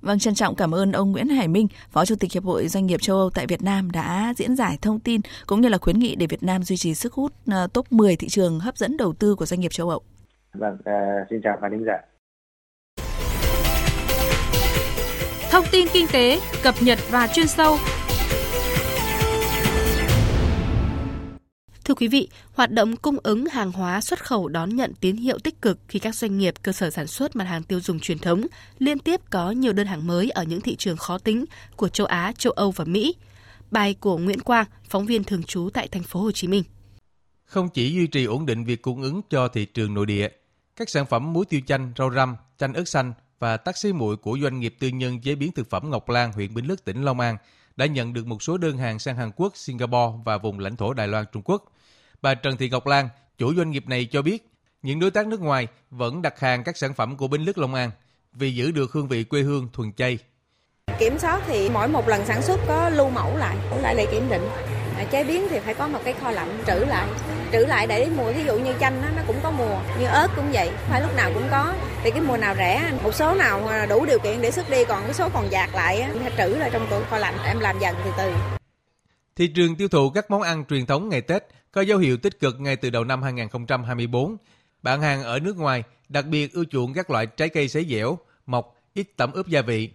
Vâng, 0.00 0.18
trân 0.18 0.34
trọng 0.34 0.54
cảm 0.54 0.74
ơn 0.74 0.92
ông 0.92 1.12
Nguyễn 1.12 1.28
Hải 1.28 1.48
Minh, 1.48 1.66
Phó 1.90 2.04
Chủ 2.04 2.14
tịch 2.20 2.32
Hiệp 2.32 2.44
hội 2.44 2.68
Doanh 2.68 2.86
nghiệp 2.86 3.00
châu 3.02 3.16
Âu 3.16 3.30
tại 3.30 3.46
Việt 3.46 3.62
Nam 3.62 3.90
đã 3.90 4.34
diễn 4.36 4.56
giải 4.56 4.78
thông 4.82 5.00
tin 5.00 5.20
cũng 5.46 5.60
như 5.60 5.68
là 5.68 5.78
khuyến 5.78 5.98
nghị 5.98 6.16
để 6.16 6.26
Việt 6.26 6.42
Nam 6.42 6.62
duy 6.62 6.76
trì 6.76 6.94
sức 6.94 7.12
hút 7.12 7.32
ờ, 7.50 7.66
top 7.74 7.92
10 7.92 8.16
thị 8.16 8.28
trường 8.28 8.60
hấp 8.60 8.76
dẫn 8.76 8.96
đầu 8.96 9.12
tư 9.12 9.34
của 9.34 9.46
doanh 9.46 9.60
nghiệp 9.60 9.72
châu 9.72 9.90
Âu. 9.90 10.00
Vâng, 10.54 10.74
uh, 10.74 11.26
xin 11.30 11.40
chào 11.42 11.58
khán 11.60 11.70
thính 11.70 11.84
giả. 11.86 12.17
Thông 15.58 15.66
tin 15.72 15.88
kinh 15.92 16.06
tế, 16.12 16.40
cập 16.62 16.74
nhật 16.82 16.98
và 17.10 17.26
chuyên 17.26 17.48
sâu 17.48 17.78
Thưa 21.84 21.94
quý 21.94 22.08
vị, 22.08 22.28
hoạt 22.52 22.70
động 22.70 22.96
cung 22.96 23.16
ứng 23.22 23.46
hàng 23.46 23.72
hóa 23.72 24.00
xuất 24.00 24.24
khẩu 24.24 24.48
đón 24.48 24.76
nhận 24.76 24.94
tín 25.00 25.16
hiệu 25.16 25.38
tích 25.38 25.62
cực 25.62 25.78
khi 25.88 25.98
các 25.98 26.14
doanh 26.14 26.38
nghiệp 26.38 26.54
cơ 26.62 26.72
sở 26.72 26.90
sản 26.90 27.06
xuất 27.06 27.36
mặt 27.36 27.44
hàng 27.44 27.62
tiêu 27.62 27.80
dùng 27.80 28.00
truyền 28.00 28.18
thống 28.18 28.46
liên 28.78 28.98
tiếp 28.98 29.20
có 29.30 29.50
nhiều 29.50 29.72
đơn 29.72 29.86
hàng 29.86 30.06
mới 30.06 30.30
ở 30.30 30.42
những 30.42 30.60
thị 30.60 30.76
trường 30.76 30.96
khó 30.96 31.18
tính 31.18 31.44
của 31.76 31.88
châu 31.88 32.06
Á, 32.06 32.32
châu 32.38 32.52
Âu 32.52 32.70
và 32.70 32.84
Mỹ. 32.84 33.14
Bài 33.70 33.94
của 34.00 34.18
Nguyễn 34.18 34.40
Quang, 34.40 34.66
phóng 34.88 35.06
viên 35.06 35.24
thường 35.24 35.42
trú 35.42 35.70
tại 35.74 35.88
thành 35.88 36.02
phố 36.02 36.20
Hồ 36.20 36.32
Chí 36.32 36.48
Minh. 36.48 36.62
Không 37.44 37.68
chỉ 37.68 37.94
duy 37.94 38.06
trì 38.06 38.24
ổn 38.24 38.46
định 38.46 38.64
việc 38.64 38.82
cung 38.82 39.02
ứng 39.02 39.20
cho 39.30 39.48
thị 39.48 39.64
trường 39.64 39.94
nội 39.94 40.06
địa, 40.06 40.28
các 40.76 40.88
sản 40.88 41.06
phẩm 41.06 41.32
muối 41.32 41.44
tiêu 41.44 41.60
chanh, 41.66 41.92
rau 41.98 42.10
răm, 42.14 42.36
chanh 42.58 42.74
ớt 42.74 42.88
xanh 42.88 43.12
và 43.38 43.56
taxi 43.56 43.92
muội 43.92 44.16
của 44.16 44.38
doanh 44.42 44.60
nghiệp 44.60 44.74
tư 44.78 44.88
nhân 44.88 45.20
chế 45.20 45.34
biến 45.34 45.52
thực 45.52 45.70
phẩm 45.70 45.90
Ngọc 45.90 46.08
Lan, 46.08 46.32
huyện 46.32 46.54
Bình 46.54 46.66
Lức, 46.66 46.84
tỉnh 46.84 47.02
Long 47.02 47.20
An 47.20 47.36
đã 47.76 47.86
nhận 47.86 48.12
được 48.12 48.26
một 48.26 48.42
số 48.42 48.58
đơn 48.58 48.78
hàng 48.78 48.98
sang 48.98 49.16
Hàn 49.16 49.30
Quốc, 49.36 49.56
Singapore 49.56 50.18
và 50.24 50.38
vùng 50.38 50.58
lãnh 50.58 50.76
thổ 50.76 50.94
Đài 50.94 51.08
Loan, 51.08 51.24
Trung 51.32 51.42
Quốc– 51.42 51.64
Bà 52.22 52.34
Trần 52.34 52.56
Thị 52.56 52.68
Ngọc 52.68 52.86
Lan, 52.86 53.08
chủ 53.38 53.54
doanh 53.54 53.70
nghiệp 53.70 53.84
này 53.86 54.08
cho 54.12 54.22
biết, 54.22 54.50
những 54.82 55.00
đối 55.00 55.10
tác 55.10 55.26
nước 55.26 55.40
ngoài 55.40 55.66
vẫn 55.90 56.22
đặt 56.22 56.40
hàng 56.40 56.64
các 56.64 56.76
sản 56.76 56.94
phẩm 56.94 57.16
của 57.16 57.28
Bến 57.28 57.42
Lức 57.42 57.58
Long 57.58 57.74
An 57.74 57.90
vì 58.32 58.54
giữ 58.54 58.70
được 58.70 58.92
hương 58.92 59.08
vị 59.08 59.24
quê 59.24 59.42
hương 59.42 59.68
thuần 59.72 59.92
chay. 59.92 60.18
Kiểm 60.98 61.18
soát 61.18 61.42
thì 61.46 61.68
mỗi 61.68 61.88
một 61.88 62.08
lần 62.08 62.26
sản 62.26 62.42
xuất 62.42 62.60
có 62.68 62.88
lưu 62.88 63.10
mẫu 63.10 63.36
lại, 63.36 63.56
lại 63.80 63.94
lại 63.94 64.06
kiểm 64.10 64.28
định. 64.30 64.48
À, 64.96 65.04
chế 65.10 65.24
biến 65.24 65.46
thì 65.50 65.58
phải 65.58 65.74
có 65.74 65.88
một 65.88 66.00
cái 66.04 66.14
kho 66.14 66.30
lạnh 66.30 66.62
trữ 66.66 66.78
lại 66.78 67.08
trữ 67.52 67.58
lại 67.58 67.86
để 67.86 68.08
mùa 68.16 68.32
ví 68.32 68.44
dụ 68.44 68.58
như 68.58 68.72
chanh 68.80 69.02
nó, 69.02 69.08
nó 69.16 69.22
cũng 69.26 69.36
có 69.42 69.50
mùa 69.50 69.80
như 70.00 70.06
ớt 70.06 70.28
cũng 70.36 70.52
vậy 70.52 70.70
phải 70.88 71.02
lúc 71.02 71.16
nào 71.16 71.30
cũng 71.34 71.48
có 71.50 71.74
thì 72.02 72.10
cái 72.10 72.20
mùa 72.20 72.36
nào 72.36 72.54
rẻ 72.54 72.92
một 73.02 73.14
số 73.14 73.34
nào 73.34 73.66
à, 73.66 73.86
đủ 73.86 74.06
điều 74.06 74.18
kiện 74.18 74.42
để 74.42 74.50
xuất 74.50 74.70
đi 74.70 74.84
còn 74.84 75.04
cái 75.04 75.14
số 75.14 75.28
còn 75.34 75.50
dạt 75.50 75.70
lại 75.74 76.06
thì 76.14 76.30
trữ 76.38 76.48
lại 76.48 76.70
trong 76.72 76.86
tủ 76.90 77.00
kho 77.10 77.18
lạnh 77.18 77.34
em 77.44 77.60
làm 77.60 77.78
dần 77.78 77.96
từ 78.04 78.10
từ 78.18 78.32
thị 79.38 79.46
trường 79.46 79.76
tiêu 79.76 79.88
thụ 79.88 80.10
các 80.10 80.30
món 80.30 80.42
ăn 80.42 80.64
truyền 80.68 80.86
thống 80.86 81.08
ngày 81.08 81.20
Tết 81.20 81.42
có 81.72 81.80
dấu 81.80 81.98
hiệu 81.98 82.16
tích 82.16 82.40
cực 82.40 82.60
ngay 82.60 82.76
từ 82.76 82.90
đầu 82.90 83.04
năm 83.04 83.22
2024. 83.22 84.36
Bạn 84.82 85.02
hàng 85.02 85.22
ở 85.22 85.38
nước 85.38 85.56
ngoài 85.56 85.82
đặc 86.08 86.26
biệt 86.26 86.52
ưa 86.52 86.64
chuộng 86.64 86.92
các 86.94 87.10
loại 87.10 87.26
trái 87.26 87.48
cây 87.48 87.68
sấy 87.68 87.86
dẻo, 87.90 88.18
mọc, 88.46 88.76
ít 88.94 89.06
tẩm 89.16 89.32
ướp 89.32 89.46
gia 89.46 89.62
vị. 89.62 89.90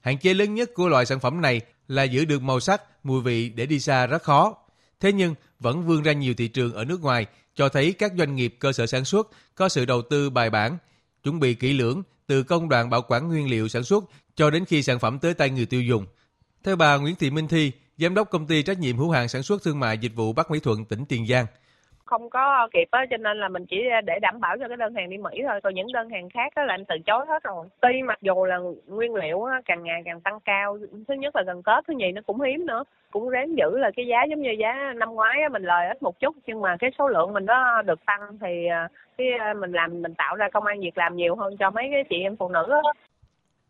Hạn 0.00 0.18
chế 0.18 0.34
lớn 0.34 0.54
nhất 0.54 0.70
của 0.74 0.88
loại 0.88 1.06
sản 1.06 1.20
phẩm 1.20 1.40
này 1.40 1.60
là 1.88 2.02
giữ 2.02 2.24
được 2.24 2.42
màu 2.42 2.60
sắc, 2.60 2.82
mùi 3.04 3.22
vị 3.22 3.48
để 3.48 3.66
đi 3.66 3.80
xa 3.80 4.06
rất 4.06 4.22
khó. 4.22 4.56
Thế 5.00 5.12
nhưng 5.12 5.34
vẫn 5.60 5.86
vươn 5.86 6.02
ra 6.02 6.12
nhiều 6.12 6.34
thị 6.34 6.48
trường 6.48 6.72
ở 6.72 6.84
nước 6.84 7.00
ngoài 7.02 7.26
cho 7.54 7.68
thấy 7.68 7.92
các 7.92 8.12
doanh 8.18 8.36
nghiệp 8.36 8.56
cơ 8.58 8.72
sở 8.72 8.86
sản 8.86 9.04
xuất 9.04 9.28
có 9.54 9.68
sự 9.68 9.84
đầu 9.84 10.02
tư 10.02 10.30
bài 10.30 10.50
bản, 10.50 10.78
chuẩn 11.24 11.40
bị 11.40 11.54
kỹ 11.54 11.72
lưỡng 11.72 12.02
từ 12.26 12.42
công 12.42 12.68
đoạn 12.68 12.90
bảo 12.90 13.02
quản 13.08 13.28
nguyên 13.28 13.50
liệu 13.50 13.68
sản 13.68 13.84
xuất 13.84 14.04
cho 14.36 14.50
đến 14.50 14.64
khi 14.64 14.82
sản 14.82 14.98
phẩm 14.98 15.18
tới 15.18 15.34
tay 15.34 15.50
người 15.50 15.66
tiêu 15.66 15.82
dùng. 15.82 16.06
Theo 16.64 16.76
bà 16.76 16.96
Nguyễn 16.96 17.14
Thị 17.14 17.30
Minh 17.30 17.48
Thi, 17.48 17.72
Giám 17.98 18.14
đốc 18.14 18.30
công 18.30 18.46
ty 18.46 18.62
trách 18.62 18.78
nhiệm 18.78 18.98
hữu 18.98 19.10
hạn 19.10 19.28
sản 19.28 19.42
xuất 19.42 19.62
thương 19.62 19.80
mại 19.80 19.98
dịch 19.98 20.14
vụ 20.14 20.32
Bắc 20.32 20.50
Mỹ 20.50 20.60
Thuận, 20.60 20.84
tỉnh 20.84 21.04
Tiền 21.04 21.26
Giang. 21.26 21.46
Không 22.10 22.30
có 22.30 22.68
kịp 22.72 22.88
á, 22.90 23.06
cho 23.10 23.16
nên 23.16 23.40
là 23.40 23.48
mình 23.48 23.66
chỉ 23.66 23.76
để 24.04 24.18
đảm 24.22 24.40
bảo 24.40 24.56
cho 24.60 24.68
cái 24.68 24.76
đơn 24.76 24.94
hàng 24.94 25.10
đi 25.10 25.18
Mỹ 25.18 25.30
thôi. 25.48 25.60
Còn 25.62 25.74
những 25.74 25.92
đơn 25.92 26.10
hàng 26.10 26.28
khác 26.30 26.52
á 26.54 26.64
là 26.64 26.74
em 26.74 26.84
từ 26.84 26.94
chối 27.06 27.26
hết 27.28 27.42
rồi. 27.42 27.66
Tuy 27.80 28.02
mặc 28.02 28.18
dù 28.22 28.44
là 28.44 28.58
nguyên 28.86 29.14
liệu 29.14 29.46
càng 29.64 29.82
ngày 29.82 30.02
càng 30.04 30.20
tăng 30.20 30.40
cao, 30.40 30.78
thứ 31.08 31.14
nhất 31.14 31.36
là 31.36 31.42
gần 31.46 31.62
Tết, 31.62 31.84
thứ 31.88 31.94
nhì 31.96 32.12
nó 32.12 32.22
cũng 32.26 32.40
hiếm 32.40 32.66
nữa. 32.66 32.84
Cũng 33.10 33.28
ráng 33.28 33.56
giữ 33.56 33.78
là 33.78 33.90
cái 33.96 34.06
giá 34.06 34.16
giống 34.30 34.42
như 34.42 34.50
giá 34.60 34.92
năm 34.96 35.14
ngoái 35.14 35.38
á, 35.42 35.48
mình 35.48 35.62
lời 35.62 35.86
ít 35.88 36.02
một 36.02 36.20
chút. 36.20 36.36
Nhưng 36.46 36.60
mà 36.60 36.76
cái 36.78 36.90
số 36.98 37.08
lượng 37.08 37.32
mình 37.32 37.46
đó 37.46 37.82
được 37.86 38.06
tăng 38.06 38.38
thì 38.40 38.66
à, 38.70 38.88
cái 39.18 39.26
à, 39.40 39.54
mình 39.54 39.72
làm 39.72 40.02
mình 40.02 40.14
tạo 40.14 40.36
ra 40.36 40.48
công 40.52 40.66
an 40.66 40.80
việc 40.80 40.98
làm 40.98 41.16
nhiều 41.16 41.36
hơn 41.36 41.56
cho 41.56 41.70
mấy 41.70 41.84
cái 41.92 42.04
chị 42.10 42.16
em 42.22 42.36
phụ 42.36 42.48
nữ 42.48 42.66
á. 42.70 42.90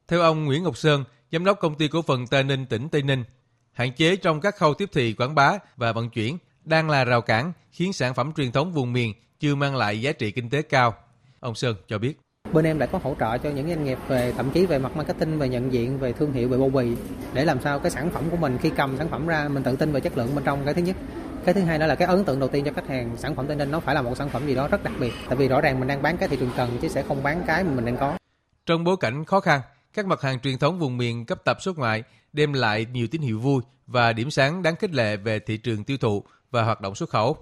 Theo 0.09 0.21
ông 0.21 0.45
Nguyễn 0.45 0.65
Ngọc 0.65 0.77
Sơn, 0.77 1.05
giám 1.31 1.45
đốc 1.45 1.59
công 1.61 1.75
ty 1.79 1.89
cổ 1.93 1.99
phần 2.07 2.25
Tây 2.31 2.45
Ninh 2.45 2.67
tỉnh 2.71 2.89
Tây 2.93 3.03
Ninh, 3.03 3.25
hạn 3.73 3.89
chế 3.97 4.17
trong 4.17 4.41
các 4.41 4.55
khâu 4.55 4.75
tiếp 4.75 4.89
thị 4.93 5.15
quảng 5.19 5.35
bá 5.35 5.53
và 5.77 5.93
vận 5.93 6.11
chuyển 6.11 6.39
đang 6.65 6.91
là 6.91 7.05
rào 7.05 7.21
cản 7.21 7.53
khiến 7.73 7.93
sản 7.93 8.15
phẩm 8.15 8.33
truyền 8.37 8.53
thống 8.53 8.73
vùng 8.73 8.93
miền 8.93 9.15
chưa 9.41 9.55
mang 9.55 9.77
lại 9.77 10.01
giá 10.01 10.13
trị 10.13 10.31
kinh 10.31 10.51
tế 10.51 10.63
cao. 10.63 10.95
Ông 11.41 11.55
Sơn 11.55 11.77
cho 11.89 11.99
biết. 11.99 12.21
Bên 12.53 12.65
em 12.65 12.79
đã 12.79 12.87
có 12.87 12.99
hỗ 13.03 13.17
trợ 13.21 13.39
cho 13.39 13.51
những 13.51 13.69
doanh 13.69 13.85
nghiệp 13.85 13.99
về 14.09 14.33
thậm 14.37 14.51
chí 14.51 14.67
về 14.67 14.79
mặt 14.79 14.97
marketing, 14.97 15.39
về 15.39 15.49
nhận 15.49 15.73
diện, 15.73 15.99
về 15.99 16.13
thương 16.13 16.33
hiệu, 16.33 16.49
về 16.49 16.59
bao 16.59 16.71
bì 16.71 16.97
để 17.33 17.45
làm 17.45 17.61
sao 17.61 17.79
cái 17.79 17.91
sản 17.91 18.11
phẩm 18.11 18.31
của 18.31 18.37
mình 18.37 18.59
khi 18.63 18.71
cầm 18.77 18.97
sản 18.99 19.09
phẩm 19.09 19.27
ra 19.27 19.49
mình 19.49 19.63
tự 19.63 19.77
tin 19.77 19.93
về 19.93 20.01
chất 20.01 20.19
lượng 20.19 20.35
bên 20.35 20.45
trong 20.45 20.65
cái 20.65 20.75
thứ 20.75 20.83
nhất. 20.83 20.97
Cái 21.45 21.55
thứ 21.55 21.61
hai 21.61 21.79
đó 21.79 21.87
là 21.87 21.95
cái 21.95 22.09
ấn 22.09 22.25
tượng 22.25 22.41
đầu 22.41 22.49
tiên 22.49 22.65
cho 22.65 22.73
khách 22.73 22.89
hàng 22.89 23.17
sản 23.17 23.35
phẩm 23.35 23.47
Tây 23.47 23.57
Ninh 23.57 23.71
nó 23.71 23.81
phải 23.81 23.95
là 23.95 24.03
một 24.03 24.17
sản 24.17 24.29
phẩm 24.29 24.47
gì 24.47 24.55
đó 24.55 24.69
rất 24.69 24.85
đặc 24.85 24.93
biệt. 25.01 25.13
Tại 25.29 25.37
vì 25.37 25.49
rõ 25.49 25.61
ràng 25.61 25.79
mình 25.79 25.89
đang 25.89 26.03
bán 26.03 26.17
cái 26.17 26.29
thị 26.29 26.37
trường 26.41 26.51
cần 26.57 26.79
chứ 26.83 26.89
sẽ 26.89 27.03
không 27.03 27.23
bán 27.23 27.43
cái 27.47 27.65
mà 27.65 27.71
mình 27.71 27.85
đang 27.85 27.97
có. 27.97 28.19
Trong 28.67 28.85
bối 28.85 28.97
cảnh 29.01 29.25
khó 29.25 29.41
khăn, 29.41 29.61
các 29.95 30.07
mặt 30.07 30.23
hàng 30.23 30.41
truyền 30.41 30.59
thống 30.59 30.79
vùng 30.79 30.97
miền 30.97 31.27
cấp 31.27 31.39
tập 31.45 31.57
xuất 31.61 31.79
ngoại 31.79 32.03
đem 32.33 32.53
lại 32.53 32.87
nhiều 32.93 33.07
tín 33.11 33.23
hiệu 33.23 33.39
vui 33.39 33.63
và 33.87 34.13
điểm 34.13 34.31
sáng 34.31 34.63
đáng 34.63 34.77
khích 34.77 34.95
lệ 34.95 35.17
về 35.17 35.39
thị 35.39 35.57
trường 35.57 35.85
tiêu 35.85 35.97
thụ 35.97 36.25
và 36.51 36.63
hoạt 36.63 36.81
động 36.81 36.95
xuất 36.95 37.11
khẩu. 37.11 37.37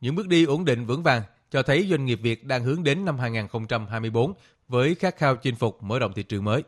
Những 0.00 0.14
bước 0.14 0.28
đi 0.28 0.44
ổn 0.44 0.64
định 0.64 0.86
vững 0.86 1.02
vàng 1.02 1.22
cho 1.50 1.62
thấy 1.62 1.86
doanh 1.90 2.04
nghiệp 2.04 2.18
Việt 2.22 2.44
đang 2.44 2.64
hướng 2.64 2.84
đến 2.84 3.04
năm 3.04 3.18
2024 3.18 4.32
với 4.68 4.94
khát 4.94 5.16
khao 5.16 5.36
chinh 5.36 5.56
phục 5.56 5.82
mở 5.82 5.98
rộng 5.98 6.12
thị 6.12 6.22
trường 6.22 6.44
mới. 6.44 6.62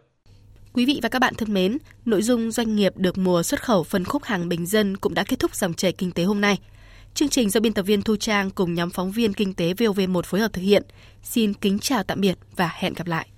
Quý 0.73 0.87
vị 0.87 1.00
và 1.02 1.09
các 1.09 1.18
bạn 1.18 1.35
thân 1.35 1.54
mến, 1.54 1.78
nội 2.04 2.23
dung 2.23 2.50
doanh 2.50 2.76
nghiệp 2.76 2.92
được 2.97 3.18
mùa 3.18 3.42
xuất 3.42 3.62
khẩu 3.62 3.85
phân 3.85 4.04
khúc 4.04 4.25
hàng 4.25 4.49
bình 4.49 4.66
dân 4.66 4.97
cũng 4.97 5.14
đã 5.14 5.25
kết 5.25 5.38
thúc 5.38 5.54
dòng 5.54 5.75
chảy 5.75 5.92
kinh 5.92 6.12
tế 6.12 6.25
hôm 6.25 6.40
nay. 6.40 6.59
Chương 7.14 7.28
trình 7.28 7.50
do 7.50 7.61
biên 7.61 7.73
tập 7.73 7.83
viên 7.83 8.02
Thu 8.02 8.16
Trang 8.16 8.50
cùng 8.50 8.75
nhóm 8.75 8.90
phóng 8.90 9.11
viên 9.11 9.33
kinh 9.33 9.54
tế 9.54 9.73
VOV1 9.73 10.23
phối 10.23 10.40
hợp 10.40 10.52
thực 10.52 10.62
hiện. 10.62 10.83
Xin 11.23 11.54
kính 11.54 11.78
chào 11.78 12.02
tạm 12.02 12.21
biệt 12.21 12.38
và 12.56 12.71
hẹn 12.75 12.95
gặp 12.95 13.06
lại. 13.06 13.28